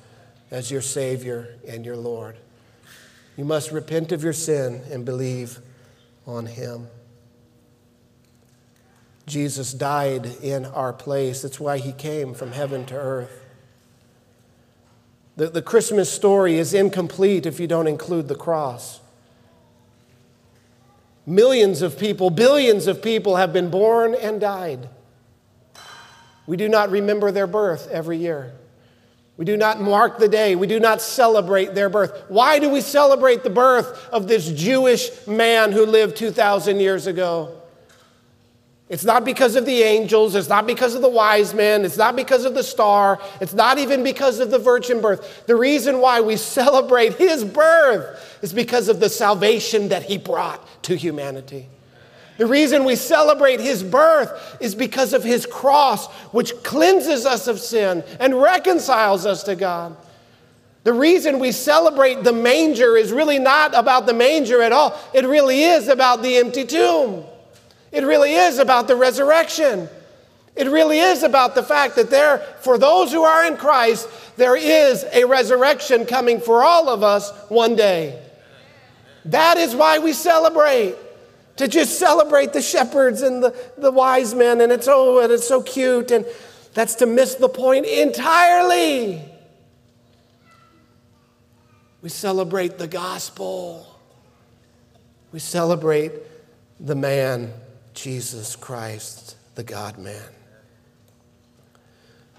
as 0.51 0.71
your 0.71 0.81
Savior 0.81 1.57
and 1.67 1.85
your 1.85 1.97
Lord. 1.97 2.37
You 3.37 3.45
must 3.45 3.71
repent 3.71 4.11
of 4.11 4.23
your 4.23 4.33
sin 4.33 4.81
and 4.91 5.05
believe 5.05 5.59
on 6.27 6.45
Him. 6.45 6.87
Jesus 9.25 9.73
died 9.73 10.25
in 10.41 10.65
our 10.65 10.93
place. 10.93 11.41
That's 11.41 11.59
why 11.59 11.77
He 11.77 11.91
came 11.91 12.33
from 12.33 12.51
heaven 12.51 12.85
to 12.87 12.95
earth. 12.95 13.43
The, 15.35 15.49
the 15.49 15.61
Christmas 15.61 16.11
story 16.11 16.55
is 16.55 16.73
incomplete 16.73 17.45
if 17.45 17.59
you 17.59 17.67
don't 17.67 17.87
include 17.87 18.27
the 18.27 18.35
cross. 18.35 18.99
Millions 21.25 21.81
of 21.81 21.97
people, 21.97 22.29
billions 22.29 22.85
of 22.85 23.01
people 23.01 23.37
have 23.37 23.53
been 23.53 23.69
born 23.69 24.13
and 24.13 24.41
died. 24.41 24.89
We 26.45 26.57
do 26.57 26.67
not 26.67 26.91
remember 26.91 27.31
their 27.31 27.47
birth 27.47 27.87
every 27.89 28.17
year. 28.17 28.53
We 29.35 29.45
do 29.45 29.57
not 29.57 29.81
mark 29.81 30.19
the 30.19 30.27
day. 30.27 30.55
We 30.55 30.67
do 30.67 30.79
not 30.79 31.01
celebrate 31.01 31.73
their 31.73 31.89
birth. 31.89 32.25
Why 32.27 32.59
do 32.59 32.69
we 32.69 32.81
celebrate 32.81 33.43
the 33.43 33.49
birth 33.49 34.07
of 34.09 34.27
this 34.27 34.51
Jewish 34.51 35.09
man 35.25 35.71
who 35.71 35.85
lived 35.85 36.15
2,000 36.17 36.79
years 36.79 37.07
ago? 37.07 37.59
It's 38.89 39.03
not 39.03 39.25
because 39.25 39.55
of 39.55 39.65
the 39.65 39.81
angels. 39.81 40.35
It's 40.35 40.49
not 40.49 40.67
because 40.67 40.93
of 40.93 41.01
the 41.01 41.09
wise 41.09 41.51
men. 41.53 41.83
It's 41.83 41.97
not 41.97 42.15
because 42.15 42.45
of 42.45 42.53
the 42.53 42.61
star. 42.61 43.19
It's 43.41 43.53
not 43.53 43.79
even 43.79 44.03
because 44.03 44.39
of 44.39 44.51
the 44.51 44.59
virgin 44.59 45.01
birth. 45.01 45.47
The 45.47 45.55
reason 45.55 45.99
why 45.99 46.21
we 46.21 46.37
celebrate 46.59 47.15
his 47.15 47.43
birth 47.43 48.39
is 48.43 48.53
because 48.53 48.89
of 48.89 48.99
the 48.99 49.09
salvation 49.09 49.89
that 49.89 50.03
he 50.03 50.19
brought 50.19 50.83
to 50.83 50.95
humanity. 50.95 51.69
The 52.43 52.49
reason 52.49 52.83
we 52.83 52.97
celebrate 52.97 53.61
his 53.61 53.81
birth 53.81 54.57
is 54.59 54.75
because 54.75 55.13
of 55.13 55.23
his 55.23 55.45
cross, 55.45 56.07
which 56.33 56.51
cleanses 56.61 57.25
us 57.25 57.47
of 57.47 57.57
sin 57.57 58.03
and 58.19 58.35
reconciles 58.35 59.25
us 59.25 59.43
to 59.43 59.55
God. 59.55 59.95
The 60.83 60.91
reason 60.91 61.39
we 61.39 61.53
celebrate 61.53 62.25
the 62.25 62.33
manger 62.33 62.97
is 62.97 63.13
really 63.13 63.39
not 63.39 63.73
about 63.73 64.07
the 64.07 64.13
manger 64.13 64.61
at 64.61 64.73
all. 64.73 64.99
It 65.13 65.25
really 65.25 65.63
is 65.63 65.87
about 65.87 66.21
the 66.21 66.35
empty 66.35 66.65
tomb. 66.65 67.23
It 67.93 68.03
really 68.03 68.33
is 68.33 68.59
about 68.59 68.89
the 68.89 68.97
resurrection. 68.97 69.87
It 70.57 70.67
really 70.67 70.99
is 70.99 71.23
about 71.23 71.55
the 71.55 71.63
fact 71.63 71.95
that 71.95 72.09
there, 72.09 72.39
for 72.59 72.77
those 72.77 73.13
who 73.13 73.23
are 73.23 73.45
in 73.45 73.55
Christ, 73.55 74.09
there 74.35 74.57
is 74.57 75.05
a 75.13 75.23
resurrection 75.23 76.05
coming 76.05 76.41
for 76.41 76.61
all 76.61 76.89
of 76.89 77.03
us 77.03 77.31
one 77.47 77.77
day. 77.77 78.21
That 79.23 79.55
is 79.55 79.73
why 79.73 79.99
we 79.99 80.11
celebrate 80.11 80.97
to 81.57 81.67
just 81.67 81.99
celebrate 81.99 82.53
the 82.53 82.61
shepherds 82.61 83.21
and 83.21 83.43
the, 83.43 83.55
the 83.77 83.91
wise 83.91 84.33
men, 84.33 84.61
and 84.61 84.71
it's 84.71 84.87
oh, 84.89 85.19
and 85.19 85.31
it's 85.31 85.47
so 85.47 85.61
cute. 85.61 86.11
And 86.11 86.25
That's 86.73 86.95
to 86.95 87.05
miss 87.05 87.35
the 87.35 87.49
point 87.49 87.85
entirely. 87.85 89.23
We 92.01 92.09
celebrate 92.09 92.77
the 92.77 92.87
gospel. 92.87 93.87
We 95.31 95.39
celebrate 95.39 96.11
the 96.79 96.95
man, 96.95 97.53
Jesus 97.93 98.55
Christ, 98.55 99.37
the 99.55 99.63
God 99.63 99.97
man, 99.97 100.29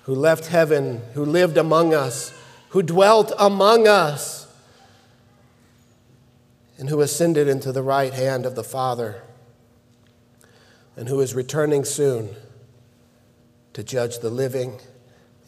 who 0.03 0.15
left 0.15 0.47
heaven, 0.47 1.01
who 1.15 1.25
lived 1.25 1.57
among 1.57 1.95
us, 1.95 2.33
who 2.71 2.83
dwelt 2.83 3.33
among 3.39 3.89
us, 3.89 4.44
and 6.85 6.91
who 6.91 7.01
ascended 7.01 7.49
into 7.49 7.73
the 7.73 7.83
right 7.83 8.13
hand 8.13 8.45
of 8.45 8.57
the 8.57 8.63
Father, 8.63 9.23
and 10.99 11.09
who 11.09 11.19
is 11.23 11.35
returning 11.35 11.83
soon 11.83 12.29
to 13.73 13.83
judge 13.83 14.19
the 14.19 14.29
living 14.29 14.79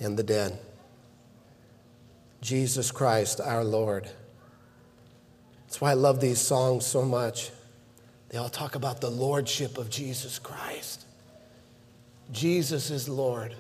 and 0.01 0.19
the 0.19 0.23
dead. 0.23 0.59
Jesus 2.41 2.91
Christ, 2.91 3.39
our 3.39 3.63
Lord. 3.65 4.09
That's 5.67 5.79
why 5.79 5.91
I 5.91 5.93
love 5.93 6.23
these 6.23 6.41
songs 6.41 6.87
so 6.87 7.05
much. 7.05 7.51
They 8.31 8.39
all 8.39 8.49
talk 8.49 8.75
about 8.75 9.03
the 9.03 9.11
lordship 9.11 9.77
of 9.77 9.91
Jesus 9.91 10.39
Christ. 10.39 11.05
Jesus 12.33 12.91
is 12.91 13.11
Lord. 13.11 13.55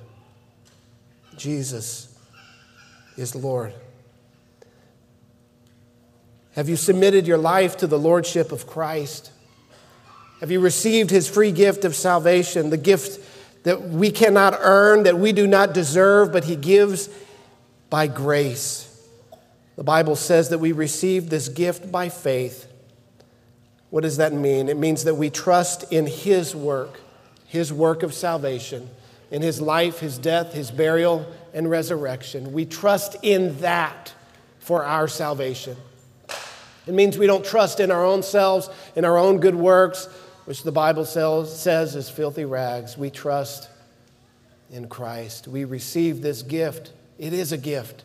Jesus 1.36 2.18
is 3.18 3.34
Lord. 3.34 3.74
Have 6.56 6.70
you 6.70 6.76
submitted 6.76 7.26
your 7.26 7.38
life 7.38 7.76
to 7.78 7.86
the 7.86 7.98
lordship 7.98 8.50
of 8.50 8.66
Christ? 8.66 9.30
Have 10.40 10.50
you 10.50 10.58
received 10.58 11.10
his 11.10 11.28
free 11.28 11.52
gift 11.52 11.84
of 11.84 11.94
salvation, 11.94 12.70
the 12.70 12.78
gift 12.78 13.20
that 13.64 13.82
we 13.82 14.10
cannot 14.10 14.56
earn, 14.60 15.02
that 15.02 15.18
we 15.18 15.32
do 15.32 15.46
not 15.46 15.74
deserve, 15.74 16.32
but 16.32 16.44
he 16.44 16.56
gives 16.56 17.10
by 17.90 18.06
grace? 18.06 18.82
The 19.76 19.84
Bible 19.84 20.16
says 20.16 20.48
that 20.48 20.58
we 20.58 20.72
receive 20.72 21.28
this 21.28 21.48
gift 21.48 21.92
by 21.92 22.08
faith. 22.08 22.72
What 23.90 24.00
does 24.00 24.16
that 24.16 24.32
mean? 24.32 24.70
It 24.70 24.78
means 24.78 25.04
that 25.04 25.14
we 25.14 25.28
trust 25.28 25.92
in 25.92 26.06
His 26.06 26.56
work, 26.56 27.00
His 27.46 27.70
work 27.70 28.02
of 28.02 28.14
salvation, 28.14 28.88
in 29.30 29.42
His 29.42 29.60
life, 29.60 29.98
His 30.00 30.16
death, 30.16 30.54
His 30.54 30.70
burial, 30.70 31.26
and 31.52 31.70
resurrection. 31.70 32.54
We 32.54 32.64
trust 32.64 33.16
in 33.22 33.58
that 33.60 34.14
for 34.58 34.84
our 34.84 35.06
salvation. 35.06 35.76
It 36.86 36.94
means 36.94 37.18
we 37.18 37.26
don't 37.26 37.44
trust 37.44 37.80
in 37.80 37.90
our 37.90 38.04
own 38.04 38.22
selves, 38.22 38.70
in 38.94 39.04
our 39.04 39.18
own 39.18 39.38
good 39.38 39.54
works, 39.54 40.08
which 40.44 40.62
the 40.62 40.72
Bible 40.72 41.04
says 41.04 41.96
is 41.96 42.08
filthy 42.08 42.44
rags. 42.44 42.96
We 42.96 43.10
trust 43.10 43.68
in 44.70 44.88
Christ. 44.88 45.48
We 45.48 45.64
receive 45.64 46.22
this 46.22 46.42
gift. 46.42 46.92
It 47.18 47.32
is 47.32 47.52
a 47.52 47.58
gift. 47.58 48.04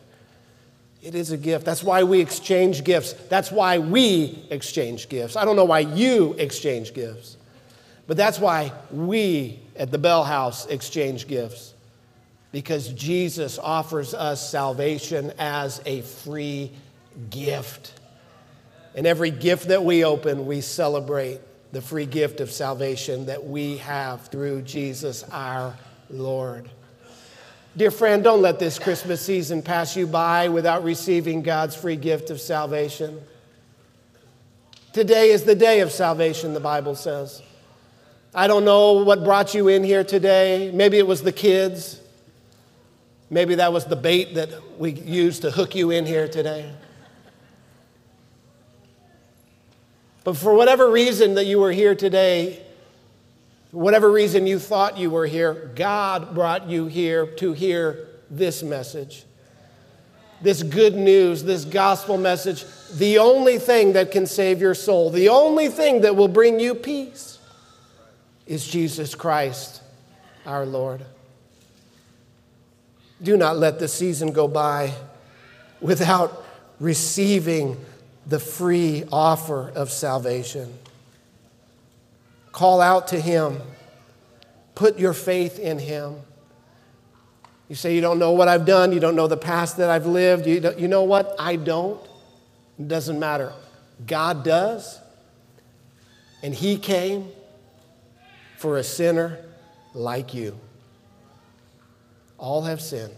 It 1.02 1.14
is 1.14 1.32
a 1.32 1.36
gift. 1.36 1.64
That's 1.64 1.82
why 1.82 2.04
we 2.04 2.20
exchange 2.20 2.84
gifts. 2.84 3.12
That's 3.12 3.50
why 3.50 3.78
we 3.78 4.44
exchange 4.50 5.08
gifts. 5.08 5.36
I 5.36 5.44
don't 5.44 5.56
know 5.56 5.64
why 5.64 5.80
you 5.80 6.34
exchange 6.38 6.94
gifts, 6.94 7.36
but 8.06 8.16
that's 8.16 8.38
why 8.38 8.72
we 8.90 9.58
at 9.76 9.90
the 9.90 9.98
Bell 9.98 10.22
House 10.24 10.66
exchange 10.66 11.26
gifts. 11.26 11.74
Because 12.52 12.88
Jesus 12.88 13.58
offers 13.58 14.12
us 14.14 14.48
salvation 14.48 15.32
as 15.38 15.80
a 15.86 16.02
free 16.02 16.70
gift. 17.30 17.94
And 18.94 19.06
every 19.06 19.30
gift 19.30 19.68
that 19.68 19.84
we 19.84 20.04
open, 20.04 20.46
we 20.46 20.60
celebrate 20.60 21.40
the 21.72 21.80
free 21.80 22.06
gift 22.06 22.40
of 22.40 22.50
salvation 22.50 23.26
that 23.26 23.44
we 23.44 23.78
have 23.78 24.26
through 24.26 24.62
Jesus 24.62 25.24
our 25.32 25.74
Lord. 26.10 26.68
Dear 27.74 27.90
friend, 27.90 28.22
don't 28.22 28.42
let 28.42 28.58
this 28.58 28.78
Christmas 28.78 29.22
season 29.22 29.62
pass 29.62 29.96
you 29.96 30.06
by 30.06 30.48
without 30.48 30.84
receiving 30.84 31.40
God's 31.40 31.74
free 31.74 31.96
gift 31.96 32.28
of 32.28 32.38
salvation. 32.38 33.18
Today 34.92 35.30
is 35.30 35.44
the 35.44 35.54
day 35.54 35.80
of 35.80 35.90
salvation, 35.90 36.52
the 36.52 36.60
Bible 36.60 36.94
says. 36.94 37.40
I 38.34 38.46
don't 38.46 38.66
know 38.66 39.02
what 39.04 39.24
brought 39.24 39.54
you 39.54 39.68
in 39.68 39.84
here 39.84 40.04
today. 40.04 40.70
Maybe 40.74 40.98
it 40.98 41.06
was 41.06 41.22
the 41.22 41.32
kids. 41.32 41.98
Maybe 43.30 43.54
that 43.54 43.72
was 43.72 43.86
the 43.86 43.96
bait 43.96 44.34
that 44.34 44.50
we 44.78 44.92
used 44.92 45.40
to 45.40 45.50
hook 45.50 45.74
you 45.74 45.90
in 45.90 46.04
here 46.04 46.28
today. 46.28 46.70
But 50.24 50.36
for 50.36 50.54
whatever 50.54 50.90
reason 50.90 51.34
that 51.34 51.46
you 51.46 51.58
were 51.58 51.72
here 51.72 51.94
today, 51.94 52.62
whatever 53.72 54.10
reason 54.10 54.46
you 54.46 54.58
thought 54.58 54.98
you 54.98 55.10
were 55.10 55.26
here, 55.26 55.72
God 55.74 56.34
brought 56.34 56.68
you 56.68 56.86
here 56.86 57.26
to 57.26 57.52
hear 57.52 58.08
this 58.30 58.62
message. 58.62 59.24
This 60.40 60.62
good 60.62 60.94
news, 60.94 61.44
this 61.44 61.64
gospel 61.64 62.18
message, 62.18 62.64
the 62.94 63.18
only 63.18 63.58
thing 63.58 63.92
that 63.94 64.10
can 64.10 64.26
save 64.26 64.60
your 64.60 64.74
soul, 64.74 65.10
the 65.10 65.28
only 65.28 65.68
thing 65.68 66.02
that 66.02 66.16
will 66.16 66.28
bring 66.28 66.60
you 66.60 66.74
peace 66.74 67.38
is 68.46 68.66
Jesus 68.66 69.14
Christ, 69.14 69.82
our 70.44 70.66
Lord. 70.66 71.04
Do 73.22 73.36
not 73.36 73.56
let 73.56 73.78
the 73.78 73.86
season 73.86 74.32
go 74.32 74.48
by 74.48 74.94
without 75.80 76.44
receiving 76.80 77.76
the 78.26 78.38
free 78.38 79.04
offer 79.10 79.70
of 79.74 79.90
salvation. 79.90 80.78
Call 82.52 82.80
out 82.80 83.08
to 83.08 83.20
Him. 83.20 83.60
Put 84.74 84.98
your 84.98 85.12
faith 85.12 85.58
in 85.58 85.78
Him. 85.78 86.16
You 87.68 87.74
say, 87.74 87.94
You 87.94 88.00
don't 88.00 88.18
know 88.18 88.32
what 88.32 88.48
I've 88.48 88.66
done. 88.66 88.92
You 88.92 89.00
don't 89.00 89.16
know 89.16 89.26
the 89.26 89.36
past 89.36 89.78
that 89.78 89.90
I've 89.90 90.06
lived. 90.06 90.46
You, 90.46 90.74
you 90.76 90.88
know 90.88 91.02
what? 91.02 91.34
I 91.38 91.56
don't. 91.56 92.00
It 92.78 92.88
doesn't 92.88 93.18
matter. 93.18 93.52
God 94.06 94.44
does. 94.44 95.00
And 96.42 96.54
He 96.54 96.76
came 96.76 97.28
for 98.58 98.78
a 98.78 98.84
sinner 98.84 99.38
like 99.94 100.34
you. 100.34 100.58
All 102.38 102.62
have 102.62 102.80
sinned. 102.80 103.14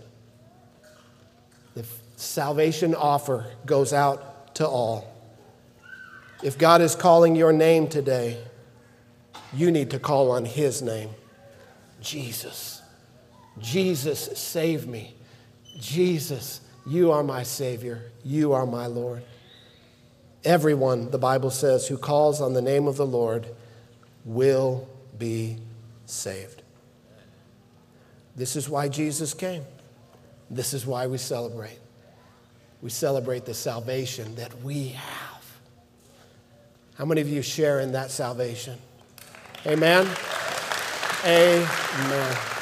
The 1.75 1.85
salvation 2.17 2.95
offer 2.95 3.51
goes 3.67 3.93
out 3.93 4.34
to 4.55 4.67
all. 4.67 5.13
If 6.43 6.59
God 6.59 6.81
is 6.81 6.95
calling 6.95 7.37
your 7.37 7.53
name 7.53 7.89
today, 7.89 8.39
you 9.53 9.71
need 9.71 9.91
to 9.91 9.99
call 9.99 10.31
on 10.31 10.45
his 10.45 10.83
name 10.83 11.11
Jesus. 12.01 12.83
Jesus, 13.59 14.39
save 14.39 14.87
me. 14.87 15.15
Jesus, 15.79 16.61
you 16.87 17.13
are 17.13 17.23
my 17.23 17.43
Savior. 17.43 18.03
You 18.23 18.53
are 18.53 18.67
my 18.67 18.87
Lord. 18.87 19.23
Everyone, 20.45 21.11
the 21.11 21.19
Bible 21.19 21.51
says, 21.51 21.89
who 21.89 21.97
calls 21.97 22.41
on 22.41 22.53
the 22.53 22.61
name 22.61 22.87
of 22.87 22.97
the 22.97 23.07
Lord 23.07 23.47
will 24.25 24.87
be 25.17 25.57
saved. 26.05 26.63
This 28.37 28.57
is 28.57 28.69
why 28.69 28.89
Jesus 28.89 29.33
came. 29.33 29.65
This 30.51 30.75
is 30.75 30.85
why 30.85 31.07
we 31.07 31.19
celebrate. 31.19 31.79
We 32.85 32.91
celebrate 32.91 33.47
the 33.47 33.55
salvation 33.55 34.35
that 34.35 34.63
we 34.63 34.89
have. 34.89 35.43
How 36.97 37.07
many 37.07 37.23
of 37.23 37.31
you 37.31 37.41
share 37.41 37.81
in 37.81 37.93
that 37.93 38.11
salvation? 38.11 38.77
Amen. 39.67 40.07
Amen. 41.25 42.54